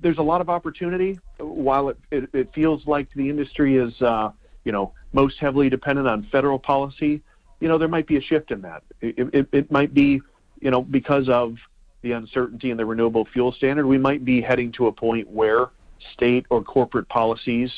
[0.00, 1.18] there's a lot of opportunity.
[1.38, 4.30] While it, it, it feels like the industry is uh,
[4.64, 7.22] you know most heavily dependent on federal policy,
[7.60, 8.82] you know there might be a shift in that.
[9.00, 10.20] It, it, it might be
[10.60, 11.56] you know because of
[12.02, 15.70] the uncertainty in the renewable fuel standard, we might be heading to a point where
[16.12, 17.70] state or corporate policies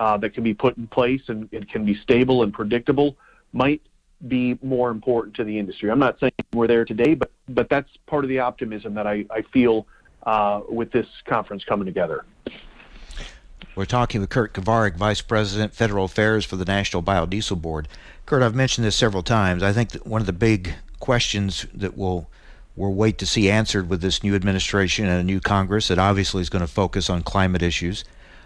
[0.00, 3.16] uh, that can be put in place and, and can be stable and predictable
[3.52, 3.80] might
[4.26, 5.90] be more important to the industry.
[5.90, 9.24] I'm not saying we're there today, but but that's part of the optimism that I,
[9.30, 9.86] I feel
[10.24, 12.24] uh, with this conference coming together.
[13.74, 17.88] We're talking with Kurt Kovarik, Vice President, Federal Affairs for the National Biodiesel Board.
[18.26, 19.62] Kurt, I've mentioned this several times.
[19.62, 22.28] I think that one of the big questions that we'll
[22.76, 26.40] we'll wait to see answered with this new administration and a new Congress that obviously
[26.40, 28.04] is going to focus on climate issues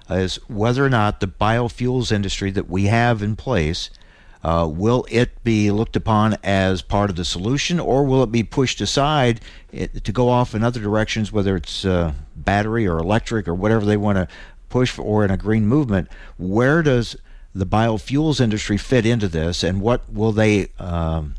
[0.08, 3.90] is whether or not the biofuels industry that we have in place–
[4.44, 8.42] uh, will it be looked upon as part of the solution, or will it be
[8.42, 9.40] pushed aside
[9.72, 13.96] to go off in other directions, whether it's uh, battery or electric or whatever they
[13.96, 14.26] want to
[14.72, 16.08] push for, or in a green movement?
[16.38, 17.16] Where does
[17.54, 20.68] the biofuels industry fit into this, and what will they?
[20.78, 21.34] Um,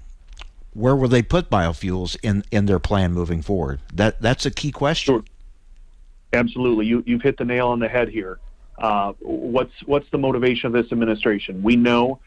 [0.73, 3.79] where will they put biofuels in, in their plan moving forward?
[3.93, 5.15] That that's a key question.
[5.15, 5.23] Sure.
[6.31, 8.39] Absolutely, you you've hit the nail on the head here.
[8.77, 11.61] Uh, what's what's the motivation of this administration?
[11.61, 12.19] We know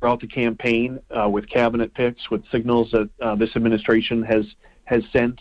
[0.00, 4.46] throughout the campaign uh, with cabinet picks, with signals that uh, this administration has
[4.84, 5.40] has sent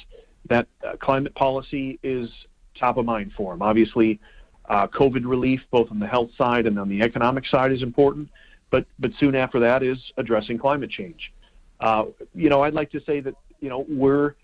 [0.50, 2.30] that uh, climate policy is
[2.78, 3.62] top of mind for them.
[3.62, 4.20] Obviously,
[4.70, 8.30] uh, COVID relief, both on the health side and on the economic side, is important.
[8.72, 11.32] But but soon after that is addressing climate change.
[11.80, 14.36] Uh, you know, I'd like to say that you know we're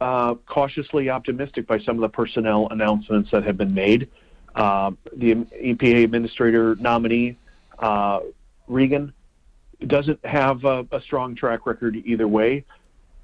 [0.00, 4.08] uh, cautiously optimistic by some of the personnel announcements that have been made.
[4.54, 7.36] the EPA Administrator nominee
[8.68, 9.12] Regan
[9.86, 12.64] doesn't have a, a strong track record either way.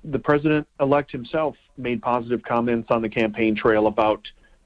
[0.05, 4.21] The president elect himself made positive comments on the campaign trail about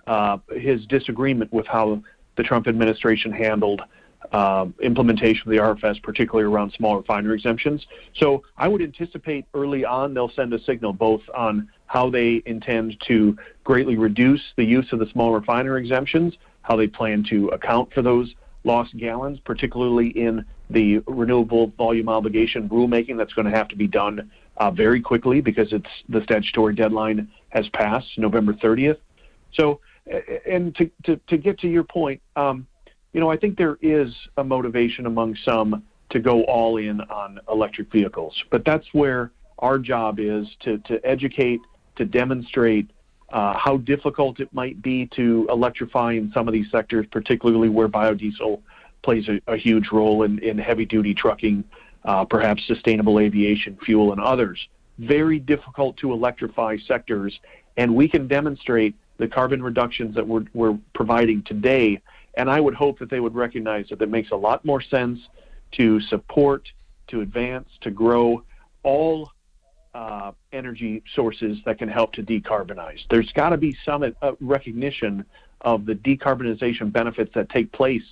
[0.09, 2.03] uh, his disagreement with how
[2.37, 3.83] the Trump administration handled
[4.33, 7.87] uh, implementation of the RFS, particularly around small refinery exemptions.
[8.17, 12.97] So I would anticipate early on they'll send a signal both on how they intend
[13.07, 17.93] to greatly reduce the use of the small refinery exemptions, how they plan to account
[17.93, 23.69] for those lost gallons, particularly in the renewable volume obligation rulemaking that's going to have
[23.69, 28.99] to be done uh, very quickly because it's the statutory deadline has passed November 30th.
[29.55, 29.81] So,
[30.47, 32.67] and to, to, to get to your point, um,
[33.13, 37.41] you know, I think there is a motivation among some to go all in on
[37.51, 41.61] electric vehicles, but that's where our job is to, to educate,
[41.97, 42.91] to demonstrate
[43.31, 47.89] uh, how difficult it might be to electrify in some of these sectors, particularly where
[47.89, 48.61] biodiesel
[49.03, 51.63] plays a, a huge role in, in heavy duty trucking,
[52.05, 54.67] uh, perhaps sustainable aviation fuel, and others.
[54.99, 57.39] Very difficult to electrify sectors,
[57.77, 62.01] and we can demonstrate the carbon reductions that we're, we're providing today.
[62.35, 65.19] And I would hope that they would recognize that it makes a lot more sense
[65.73, 66.69] to support,
[67.09, 68.43] to advance, to grow
[68.83, 69.31] all
[69.95, 73.01] uh, energy sources that can help to decarbonize.
[73.11, 75.25] There's got to be some uh, recognition
[75.63, 78.05] of the decarbonization benefits that take place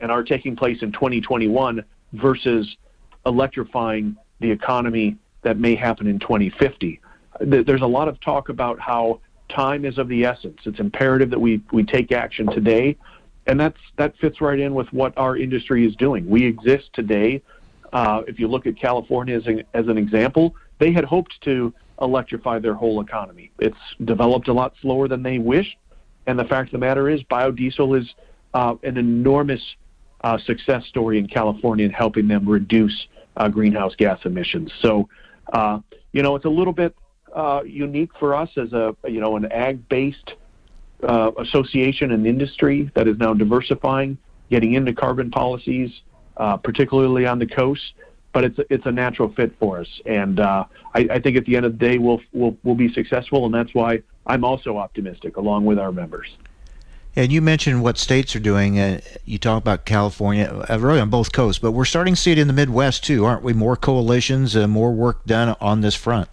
[0.00, 2.76] and are taking place in 2021 versus
[3.24, 7.00] electrifying the economy that may happen in 2050.
[7.40, 9.20] There's a lot of talk about how
[9.54, 10.58] time is of the essence.
[10.64, 12.96] It's imperative that we, we take action today,
[13.46, 16.28] and that's that fits right in with what our industry is doing.
[16.28, 17.42] We exist today.
[17.92, 21.72] Uh, if you look at California as, a, as an example, they had hoped to
[22.00, 23.50] electrify their whole economy.
[23.58, 25.76] It's developed a lot slower than they wished,
[26.26, 28.08] and the fact of the matter is, biodiesel is
[28.54, 29.62] uh, an enormous
[30.22, 34.70] uh, success story in California in helping them reduce uh, greenhouse gas emissions.
[34.80, 35.08] So,
[35.52, 35.80] uh,
[36.12, 36.94] you know, it's a little bit
[37.34, 40.34] uh, unique for us as a you know an ag-based
[41.02, 44.18] uh, association and industry that is now diversifying,
[44.50, 45.90] getting into carbon policies,
[46.36, 47.94] uh, particularly on the coast.
[48.32, 50.64] But it's it's a natural fit for us, and uh,
[50.94, 53.54] I, I think at the end of the day we'll we'll we'll be successful, and
[53.54, 56.36] that's why I'm also optimistic, along with our members.
[57.14, 58.78] And you mentioned what states are doing.
[58.78, 62.32] Uh, you talk about California, uh, really on both coasts, but we're starting to see
[62.32, 63.52] it in the Midwest too, aren't we?
[63.52, 66.30] More coalitions, uh, more work done on this front.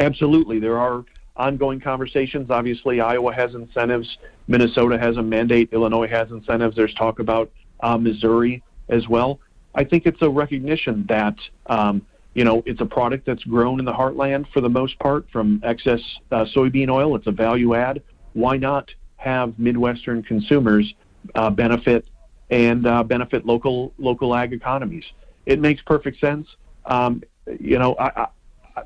[0.00, 1.04] Absolutely, there are
[1.36, 2.50] ongoing conversations.
[2.50, 6.76] Obviously, Iowa has incentives, Minnesota has a mandate, Illinois has incentives.
[6.76, 9.40] There's talk about uh, Missouri as well.
[9.74, 11.36] I think it's a recognition that
[11.66, 15.26] um, you know it's a product that's grown in the heartland for the most part
[15.30, 16.00] from excess
[16.32, 17.14] uh, soybean oil.
[17.16, 18.02] It's a value add.
[18.32, 20.92] Why not have Midwestern consumers
[21.34, 22.06] uh, benefit
[22.50, 25.04] and uh, benefit local local ag economies?
[25.46, 26.46] It makes perfect sense.
[26.86, 27.22] Um,
[27.60, 28.28] you know, I,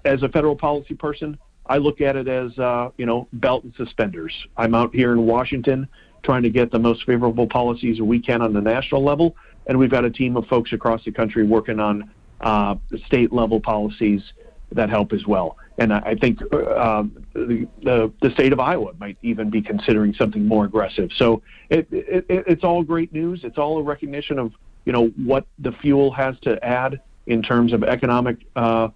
[0.04, 3.74] as a federal policy person, I look at it as uh, you know belt and
[3.76, 4.34] suspenders.
[4.56, 5.88] I'm out here in Washington
[6.22, 9.36] trying to get the most favorable policies we can on the national level,
[9.66, 12.76] and we've got a team of folks across the country working on uh,
[13.06, 14.22] state level policies
[14.70, 15.56] that help as well.
[15.78, 20.46] And I, think uh, the, the, the state of Iowa might even be considering something
[20.46, 21.10] more aggressive.
[21.16, 23.40] So it, it, it's all great news.
[23.42, 24.52] It's all a recognition of
[24.84, 28.88] you know what the fuel has to add in terms of economic uh,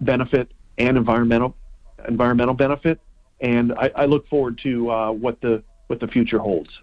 [0.00, 1.56] benefit and environmental
[2.08, 3.00] environmental benefit.
[3.40, 6.80] And I, I look forward to uh, what the what the future holds.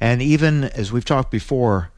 [0.00, 1.90] And even as we've talked before,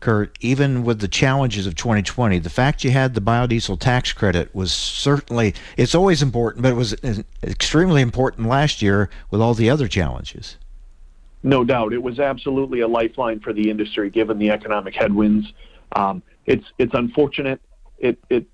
[0.00, 4.54] Kurt, even with the challenges of 2020, the fact you had the biodiesel tax credit
[4.54, 6.94] was certainly, it's always important, but it was
[7.42, 10.56] extremely important last year with all the other challenges.
[11.42, 11.92] No doubt.
[11.92, 15.52] It was absolutely a lifeline for the industry given the economic headwinds.
[15.92, 17.60] Um, it's, it's unfortunate.
[17.98, 18.46] It, it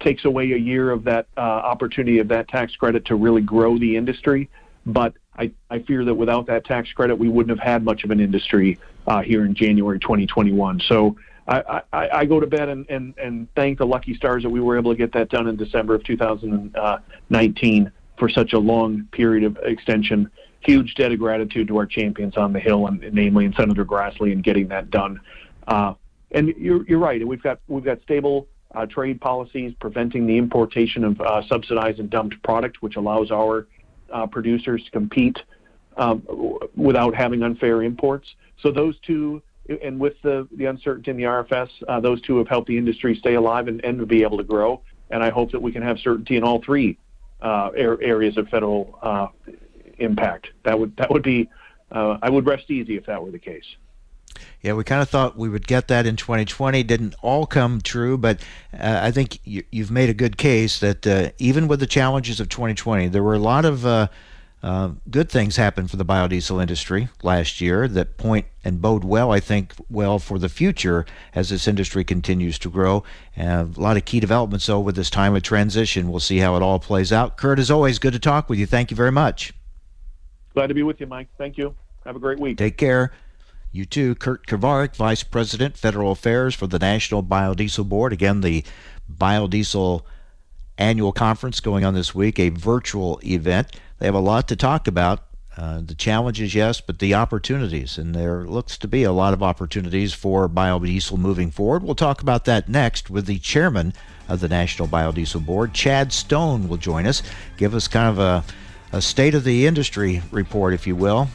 [0.00, 3.78] takes away a year of that uh, opportunity of that tax credit to really grow
[3.78, 4.48] the industry.
[4.86, 8.10] But I, I fear that without that tax credit, we wouldn't have had much of
[8.10, 10.80] an industry uh, here in January 2021.
[10.88, 14.50] So I, I, I go to bed and, and, and thank the lucky stars that
[14.50, 19.08] we were able to get that done in December of 2019 for such a long
[19.12, 20.30] period of extension.
[20.60, 23.84] Huge debt of gratitude to our champions on the Hill, and, and namely in Senator
[23.84, 25.20] Grassley, in getting that done.
[25.66, 25.94] Uh,
[26.32, 27.26] and you're, you're right.
[27.26, 32.10] We've got we've got stable uh, trade policies preventing the importation of uh, subsidized and
[32.10, 33.66] dumped product, which allows our
[34.12, 35.38] uh, producers to compete
[35.96, 36.22] um,
[36.76, 38.34] without having unfair imports.
[38.62, 39.42] So those two,
[39.82, 43.16] and with the, the uncertainty in the RFS, uh, those two have helped the industry
[43.16, 44.82] stay alive and, and be able to grow.
[45.10, 46.96] And I hope that we can have certainty in all three
[47.42, 49.28] uh, areas of federal uh,
[49.98, 50.48] impact.
[50.64, 51.48] That would that would be
[51.90, 53.64] I would rest easy if that were the case.
[54.62, 56.82] Yeah, we kind of thought we would get that in 2020.
[56.82, 58.40] Didn't all come true, but
[58.72, 62.40] uh, I think you, have made a good case that uh, even with the challenges
[62.40, 64.08] of 2020, there were a lot of uh,
[64.62, 69.32] uh, good things happen for the biodiesel industry last year that point and bode well,
[69.32, 73.02] I think, well for the future as this industry continues to grow.
[73.36, 76.10] a lot of key developments, though, with this time of transition.
[76.10, 77.38] We'll see how it all plays out.
[77.38, 78.66] Kurt, as always, good to talk with you.
[78.66, 79.54] Thank you very much.
[80.54, 81.28] Glad to be with you, Mike.
[81.38, 81.74] Thank you.
[82.04, 82.58] Have a great week.
[82.58, 83.12] Take care.
[83.72, 88.12] You too, Kurt Kovarik, Vice President, Federal Affairs for the National Biodiesel Board.
[88.12, 88.64] Again, the
[89.12, 90.02] biodiesel
[90.76, 93.76] annual conference going on this week, a virtual event.
[93.98, 95.24] They have a lot to talk about.
[95.56, 97.98] Uh, the challenges, yes, but the opportunities.
[97.98, 101.82] And there looks to be a lot of opportunities for biodiesel moving forward.
[101.82, 103.92] We'll talk about that next with the chairman
[104.28, 107.22] of the National Biodiesel Board, Chad Stone, will join us,
[107.56, 108.44] give us kind of a,
[108.96, 111.28] a state of the industry report, if you will,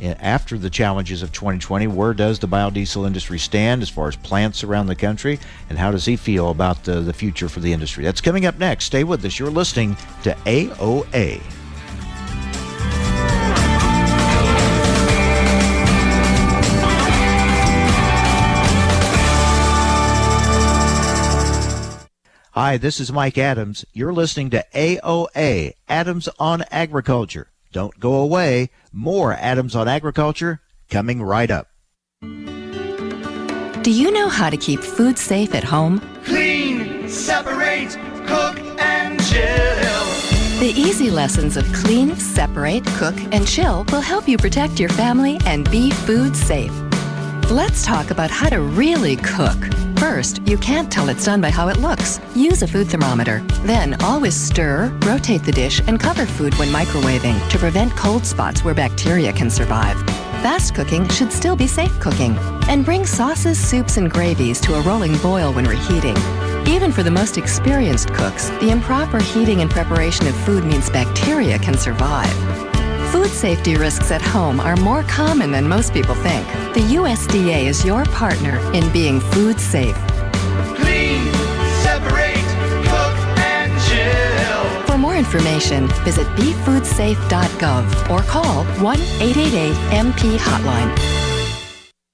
[0.00, 4.64] after the challenges of 2020, where does the biodiesel industry stand as far as plants
[4.64, 5.38] around the country,
[5.68, 8.04] and how does he feel about the, the future for the industry?
[8.04, 8.86] That's coming up next.
[8.86, 9.38] Stay with us.
[9.38, 11.40] You're listening to AOA.
[22.54, 23.84] Hi, this is Mike Adams.
[23.92, 27.49] You're listening to AOA, Adams on Agriculture.
[27.72, 28.70] Don't go away.
[28.92, 31.68] More Adams on Agriculture coming right up.
[33.82, 36.00] Do you know how to keep food safe at home?
[36.24, 37.96] Clean, separate,
[38.26, 40.60] cook, and chill.
[40.60, 45.38] The easy lessons of clean, separate, cook, and chill will help you protect your family
[45.46, 46.89] and be food safe.
[47.50, 49.56] Let's talk about how to really cook.
[49.98, 52.20] First, you can't tell it's done by how it looks.
[52.32, 53.40] Use a food thermometer.
[53.64, 58.62] Then, always stir, rotate the dish, and cover food when microwaving to prevent cold spots
[58.62, 60.00] where bacteria can survive.
[60.44, 62.38] Fast cooking should still be safe cooking.
[62.68, 66.16] And bring sauces, soups, and gravies to a rolling boil when reheating.
[66.68, 71.58] Even for the most experienced cooks, the improper heating and preparation of food means bacteria
[71.58, 72.69] can survive.
[73.10, 76.46] Food safety risks at home are more common than most people think.
[76.74, 79.96] The USDA is your partner in being food safe.
[80.76, 81.24] Clean,
[81.82, 82.46] separate,
[82.86, 84.86] cook, and chill.
[84.86, 91.29] For more information, visit befoodsafe.gov or call 1 888 MP Hotline.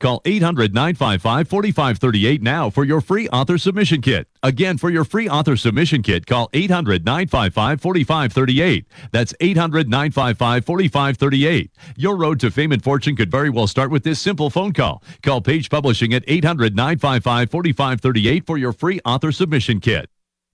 [0.00, 4.26] Call 800 955 4538 now for your free author submission kit.
[4.42, 8.86] Again, for your free author submission kit, call 800 955 4538.
[9.12, 11.70] That's 800 955 4538.
[11.96, 15.02] Your road to fame and fortune could very well start with this simple phone call.
[15.22, 20.08] Call Page Publishing at 800 955 4538 for your free author submission kit.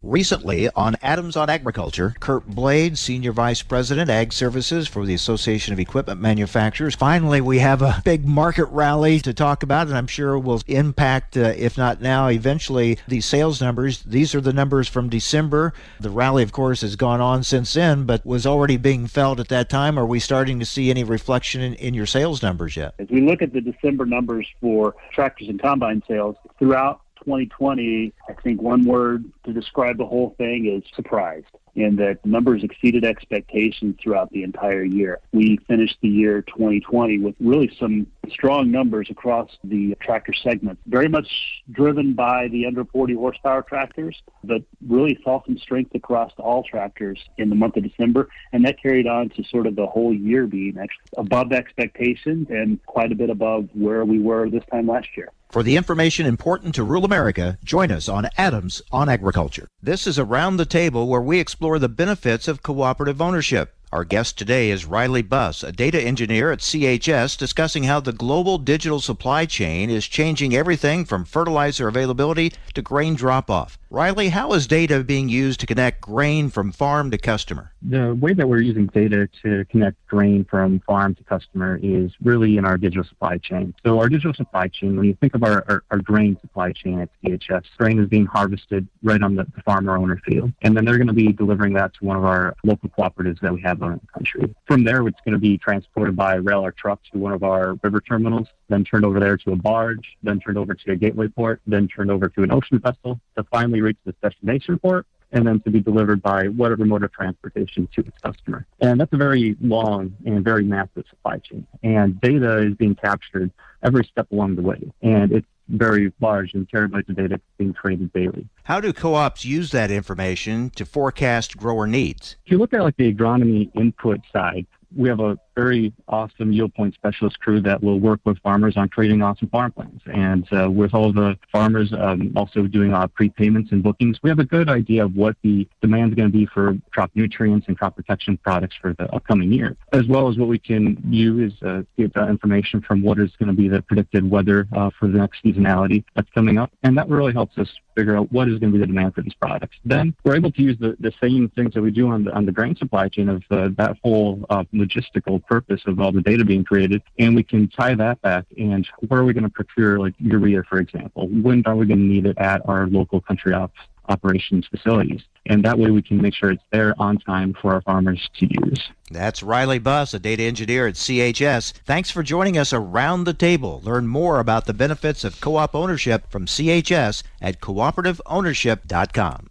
[0.06, 5.72] Recently on Adams on Agriculture, Curt Blades, Senior Vice President, Ag Services for the Association
[5.72, 6.94] of Equipment Manufacturers.
[6.94, 11.36] Finally, we have a big market rally to talk about, and I'm sure will impact,
[11.36, 14.04] uh, if not now, eventually, the sales numbers.
[14.04, 15.72] These are the numbers from December.
[15.98, 19.48] The rally, of course, has gone on since then, but was already being felt at
[19.48, 19.98] that time.
[19.98, 22.94] Are we starting to see any reflection in, in your sales numbers yet?
[23.00, 28.32] As we look at the December numbers for tractors and combine sales throughout 2020, I
[28.34, 33.96] think one word to describe the whole thing is surprised in that numbers exceeded expectations
[34.02, 35.20] throughout the entire year.
[35.32, 41.08] We finished the year 2020 with really some strong numbers across the tractor segment, very
[41.08, 41.28] much
[41.70, 47.18] driven by the under 40 horsepower tractors, but really saw some strength across all tractors
[47.38, 50.46] in the month of December, and that carried on to sort of the whole year
[50.46, 50.78] being
[51.18, 55.30] above expectations and quite a bit above where we were this time last year.
[55.50, 59.68] For the information important to rural America, join us on Adams on Agriculture.
[59.80, 63.75] This is Around the Table where we explore the benefits of cooperative ownership.
[63.92, 68.58] Our guest today is Riley Buss, a data engineer at CHS, discussing how the global
[68.58, 73.78] digital supply chain is changing everything from fertilizer availability to grain drop off.
[73.88, 77.70] Riley, how is data being used to connect grain from farm to customer?
[77.82, 82.56] The way that we're using data to connect grain from farm to customer is really
[82.56, 83.72] in our digital supply chain.
[83.84, 86.98] So our digital supply chain, when you think of our, our, our grain supply chain
[86.98, 90.52] at CHS, grain is being harvested right on the, the farmer owner field.
[90.62, 93.54] And then they're going to be delivering that to one of our local cooperatives that
[93.54, 94.54] we have around the country.
[94.66, 97.74] From there, it's going to be transported by rail or truck to one of our
[97.82, 101.28] river terminals, then turned over there to a barge, then turned over to a gateway
[101.28, 105.46] port, then turned over to an ocean vessel to finally reach the destination port and
[105.46, 108.66] then to be delivered by whatever mode of transportation to its customer.
[108.80, 111.66] And that's a very long and very massive supply chain.
[111.82, 113.50] And data is being captured
[113.82, 114.80] every step along the way.
[115.02, 118.46] And it's very large and terabytes of data being traded daily.
[118.64, 122.36] How do co-ops use that information to forecast grower needs?
[122.44, 126.74] If you look at like the agronomy input side, we have a very awesome yield
[126.74, 130.00] point specialist crew that will work with farmers on creating awesome farm plans.
[130.06, 134.38] And uh, with all the farmers um, also doing uh, prepayments and bookings, we have
[134.38, 137.78] a good idea of what the demand is going to be for crop nutrients and
[137.78, 141.82] crop protection products for the upcoming year, as well as what we can use uh,
[141.96, 145.42] get information from what is going to be the predicted weather uh, for the next
[145.42, 146.70] seasonality that's coming up.
[146.82, 149.22] And that really helps us figure out what is going to be the demand for
[149.22, 149.76] these products.
[149.84, 152.44] Then we're able to use the, the same things that we do on the, on
[152.44, 156.44] the grain supply chain of uh, that whole uh, logistical purpose of all the data
[156.44, 158.44] being created, and we can tie that back.
[158.58, 161.28] And where are we going to procure, like urea, for example?
[161.28, 163.78] When are we going to need it at our local country ops?
[164.08, 165.22] operations facilities.
[165.46, 168.46] And that way we can make sure it's there on time for our farmers to
[168.66, 168.90] use.
[169.10, 171.72] That's Riley Buss, a data engineer at CHS.
[171.84, 173.80] Thanks for joining us around the table.
[173.84, 179.50] Learn more about the benefits of co op ownership from CHS at cooperativeownership.com.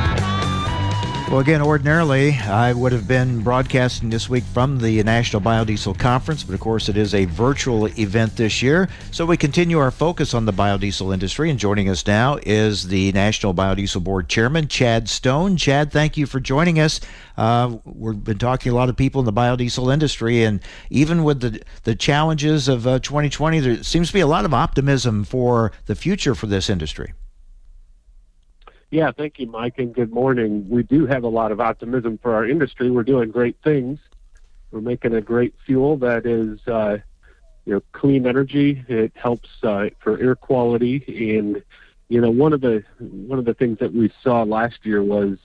[1.31, 6.43] Well, again, ordinarily I would have been broadcasting this week from the National Biodiesel Conference,
[6.43, 8.89] but of course it is a virtual event this year.
[9.11, 11.49] So we continue our focus on the biodiesel industry.
[11.49, 15.55] And joining us now is the National Biodiesel Board Chairman, Chad Stone.
[15.55, 16.99] Chad, thank you for joining us.
[17.37, 20.59] Uh, we've been talking to a lot of people in the biodiesel industry, and
[20.89, 24.53] even with the, the challenges of uh, 2020, there seems to be a lot of
[24.53, 27.13] optimism for the future for this industry.
[28.91, 30.67] Yeah, thank you, Mike, and good morning.
[30.69, 32.91] We do have a lot of optimism for our industry.
[32.91, 33.99] We're doing great things.
[34.69, 36.97] We're making a great fuel that is, uh,
[37.63, 38.83] you know, clean energy.
[38.89, 41.05] It helps uh, for air quality,
[41.37, 41.63] and
[42.09, 45.37] you know, one of the one of the things that we saw last year was,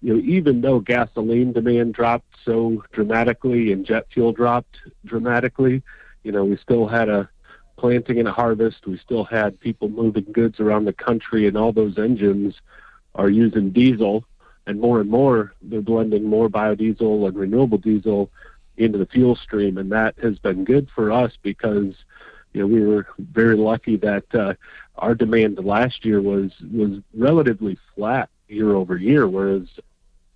[0.00, 5.84] you know, even though gasoline demand dropped so dramatically and jet fuel dropped dramatically,
[6.24, 7.30] you know, we still had a
[7.82, 8.86] planting and harvest.
[8.86, 12.54] We still had people moving goods around the country, and all those engines
[13.16, 14.24] are using diesel.
[14.68, 18.30] And more and more, they're blending more biodiesel and renewable diesel
[18.76, 21.92] into the fuel stream, and that has been good for us because
[22.52, 24.54] you know we were very lucky that uh,
[24.94, 29.66] our demand last year was was relatively flat year over year, whereas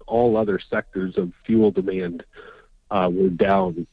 [0.09, 2.24] all other sectors of fuel demand
[2.90, 3.86] uh, were down.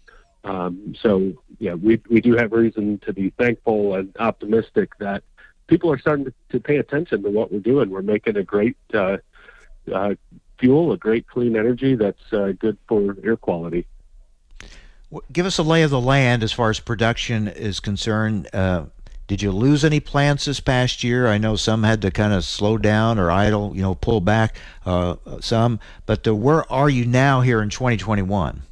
[0.43, 5.23] Um, so yeah, we we do have reason to be thankful and optimistic that
[5.67, 7.89] people are starting to, to pay attention to what we're doing.
[7.89, 9.17] We're making a great uh,
[9.93, 10.15] uh,
[10.59, 13.85] fuel, a great clean energy that's uh, good for air quality.
[15.31, 18.49] Give us a lay of the land as far as production is concerned.
[18.51, 18.85] Uh,
[19.27, 21.27] did you lose any plants this past year?
[21.27, 24.55] I know some had to kind of slow down or idle, you know, pull back
[24.85, 25.79] uh, some.
[26.05, 28.63] But where are you now here in 2021?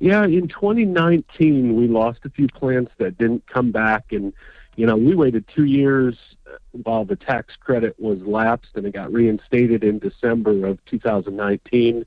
[0.00, 4.32] Yeah, in 2019 we lost a few plants that didn't come back, and
[4.74, 6.16] you know we waited two years
[6.72, 12.06] while the tax credit was lapsed, and it got reinstated in December of 2019.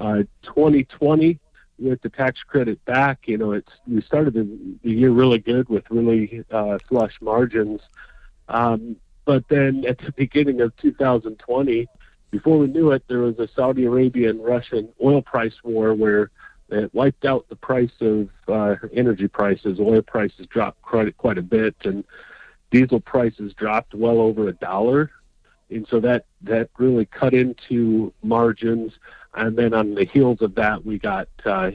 [0.00, 1.38] Uh, 2020
[1.78, 5.68] with the tax credit back, you know, it's we started the, the year really good
[5.68, 7.80] with really uh, flush margins,
[8.48, 11.86] um, but then at the beginning of 2020,
[12.32, 16.30] before we knew it, there was a Saudi Arabian Russian oil price war where
[16.72, 19.78] it wiped out the price of uh, energy prices.
[19.78, 22.04] Oil prices dropped quite quite a bit, and
[22.70, 25.10] diesel prices dropped well over a dollar,
[25.70, 28.92] and so that that really cut into margins.
[29.34, 31.70] And then on the heels of that, we got uh,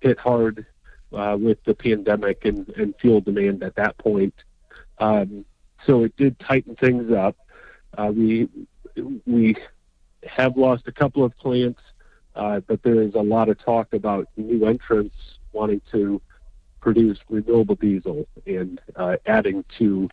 [0.00, 0.66] hit hard
[1.12, 4.34] uh, with the pandemic and, and fuel demand at that point.
[4.98, 5.44] Um,
[5.86, 7.36] so it did tighten things up.
[7.96, 8.48] Uh, we
[9.26, 9.56] we
[10.24, 11.80] have lost a couple of plants
[12.40, 15.14] uh, but there is a lot of talk about new entrants
[15.52, 16.20] wanting to
[16.80, 20.08] produce renewable diesel and uh, adding to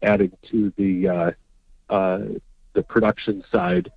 [0.00, 2.20] adding to the uh, uh,
[2.74, 3.90] the production side.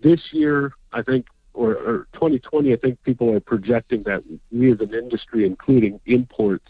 [0.00, 4.22] This year, I think, or, or 2020, I think people are projecting that
[4.52, 6.68] we as an industry, including imports,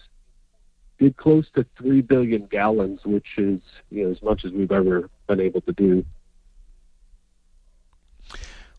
[0.98, 3.60] did close to three billion gallons, which is
[3.90, 6.06] you know as much as we've ever been able to do.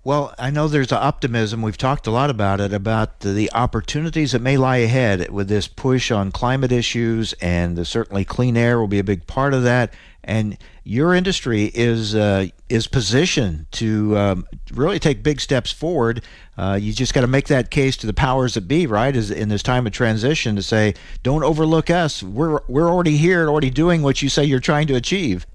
[0.05, 1.61] Well, I know there's optimism.
[1.61, 5.69] We've talked a lot about it, about the opportunities that may lie ahead with this
[5.69, 9.93] push on climate issues, and certainly clean air will be a big part of that.
[10.21, 16.21] And your industry is uh, is positioned to um, really take big steps forward.
[16.57, 19.15] Uh, you just got to make that case to the powers that be, right?
[19.15, 22.21] Is in this time of transition to say, don't overlook us.
[22.21, 25.45] We're we're already here, already doing what you say you're trying to achieve.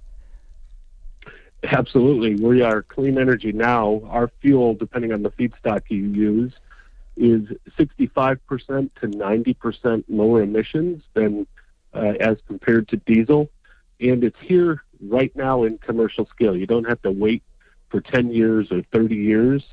[1.65, 2.37] Absolutely.
[2.37, 4.03] We are clean energy now.
[4.09, 6.53] Our fuel, depending on the feedstock you use,
[7.17, 8.39] is 65%
[9.01, 11.47] to 90% lower emissions than
[11.93, 13.51] uh, as compared to diesel.
[14.01, 16.57] And it's here right now in commercial scale.
[16.57, 17.43] You don't have to wait
[17.91, 19.65] for 10 years or 30 years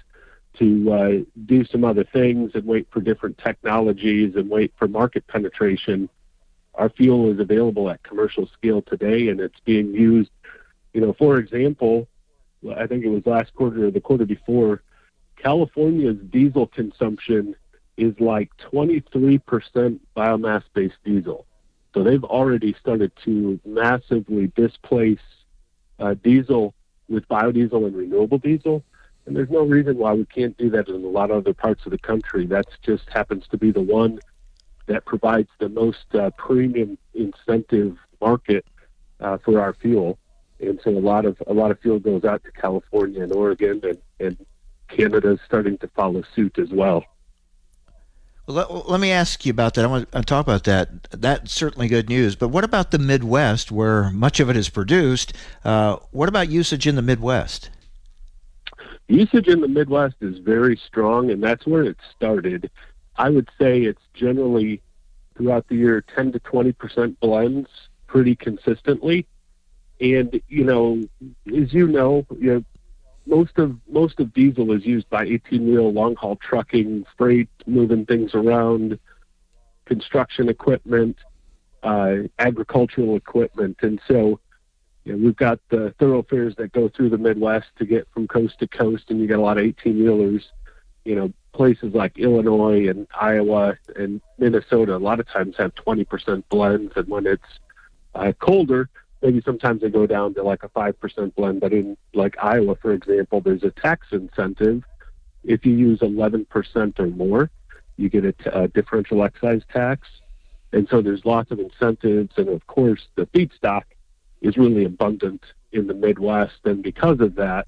[0.57, 1.11] to uh,
[1.45, 6.09] do some other things and wait for different technologies and wait for market penetration.
[6.73, 10.31] Our fuel is available at commercial scale today and it's being used
[10.95, 12.07] you know, for example,
[12.75, 14.81] I think it was last quarter or the quarter before,
[15.35, 17.53] California's diesel consumption
[17.97, 21.45] is like 23% biomass based diesel.
[21.93, 25.19] So they've already started to massively displace
[25.99, 26.73] uh, diesel
[27.09, 28.81] with biodiesel and renewable diesel.
[29.25, 31.85] And there's no reason why we can't do that in a lot of other parts
[31.85, 32.45] of the country.
[32.45, 34.19] That just happens to be the one
[34.87, 38.65] that provides the most uh, premium incentive market
[39.19, 40.17] uh, for our fuel
[40.65, 43.81] and so a lot of a lot of fuel goes out to California and Oregon,
[43.83, 44.45] and, and
[44.87, 47.05] Canada is starting to follow suit as well.
[48.47, 49.85] Well, let, let, me ask you about that.
[49.85, 51.09] I want to talk about that.
[51.09, 52.35] That's certainly good news.
[52.35, 55.33] But what about the Midwest, where much of it is produced?
[55.63, 57.71] Uh, what about usage in the Midwest?
[59.07, 62.69] usage in the Midwest is very strong, and that's where it started.
[63.17, 64.81] I would say it's generally
[65.35, 67.69] throughout the year 10 to 20 percent blends
[68.07, 69.27] pretty consistently.
[69.99, 71.03] And you know,
[71.47, 72.63] as you know, you know,
[73.25, 78.05] most of most of diesel is used by 18 wheel long haul trucking, freight, moving
[78.05, 78.99] things around,
[79.85, 81.17] construction equipment,
[81.83, 84.39] uh, agricultural equipment, and so
[85.05, 88.59] you know, we've got the thoroughfares that go through the Midwest to get from coast
[88.59, 90.51] to coast, and you got a lot of 18 wheelers.
[91.05, 96.43] You know, places like Illinois and Iowa and Minnesota a lot of times have 20%
[96.49, 97.43] blends, and when it's
[98.15, 98.89] uh, colder,
[99.21, 101.61] maybe sometimes they go down to like a 5% blend.
[101.61, 104.83] But in like Iowa, for example, there's a tax incentive.
[105.43, 107.49] If you use 11% or more,
[107.97, 110.07] you get a, t- a differential excise tax.
[110.73, 112.33] And so there's lots of incentives.
[112.37, 113.83] And of course, the feedstock
[114.41, 116.59] is really abundant in the Midwest.
[116.65, 117.67] And because of that,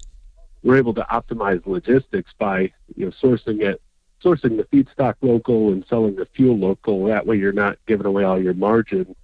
[0.62, 3.80] we're able to optimize logistics by you know sourcing it
[4.22, 8.24] sourcing the feedstock local and selling the fuel local that way you're not giving away
[8.24, 9.14] all your margin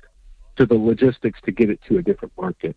[0.57, 2.77] to the logistics to get it to a different market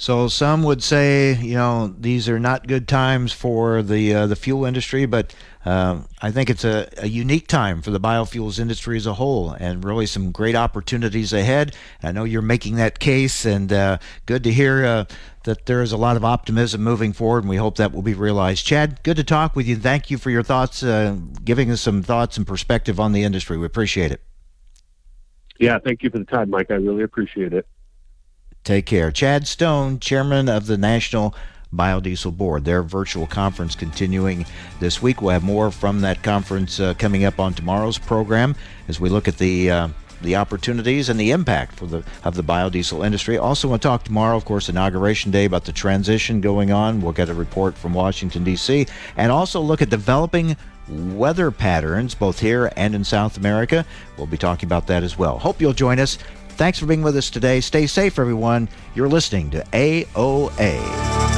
[0.00, 4.36] so some would say, you know, these are not good times for the uh, the
[4.36, 5.34] fuel industry, but
[5.66, 9.50] uh, I think it's a, a, unique time for the biofuels industry as a whole,
[9.50, 11.74] and really some great opportunities ahead.
[12.00, 15.04] I know you're making that case, and uh, good to hear uh,
[15.42, 18.14] that there is a lot of optimism moving forward, and we hope that will be
[18.14, 18.64] realized.
[18.64, 19.74] Chad, good to talk with you.
[19.74, 23.58] Thank you for your thoughts, uh, giving us some thoughts and perspective on the industry.
[23.58, 24.27] We appreciate it.
[25.58, 26.70] Yeah, thank you for the time, Mike.
[26.70, 27.66] I really appreciate it.
[28.64, 29.10] Take care.
[29.10, 31.34] Chad Stone, chairman of the National
[31.72, 32.64] Biodiesel Board.
[32.64, 34.46] Their virtual conference continuing
[34.80, 35.20] this week.
[35.20, 38.54] We'll have more from that conference uh, coming up on tomorrow's program
[38.88, 39.70] as we look at the.
[39.70, 39.88] Uh,
[40.22, 43.38] the opportunities and the impact for the of the biodiesel industry.
[43.38, 47.00] Also, to talk tomorrow, of course, inauguration day about the transition going on.
[47.00, 48.86] We'll get a report from Washington D.C.
[49.16, 50.56] and also look at developing
[50.88, 53.84] weather patterns both here and in South America.
[54.16, 55.38] We'll be talking about that as well.
[55.38, 56.18] Hope you'll join us.
[56.50, 57.60] Thanks for being with us today.
[57.60, 58.68] Stay safe, everyone.
[58.94, 61.37] You're listening to AOA.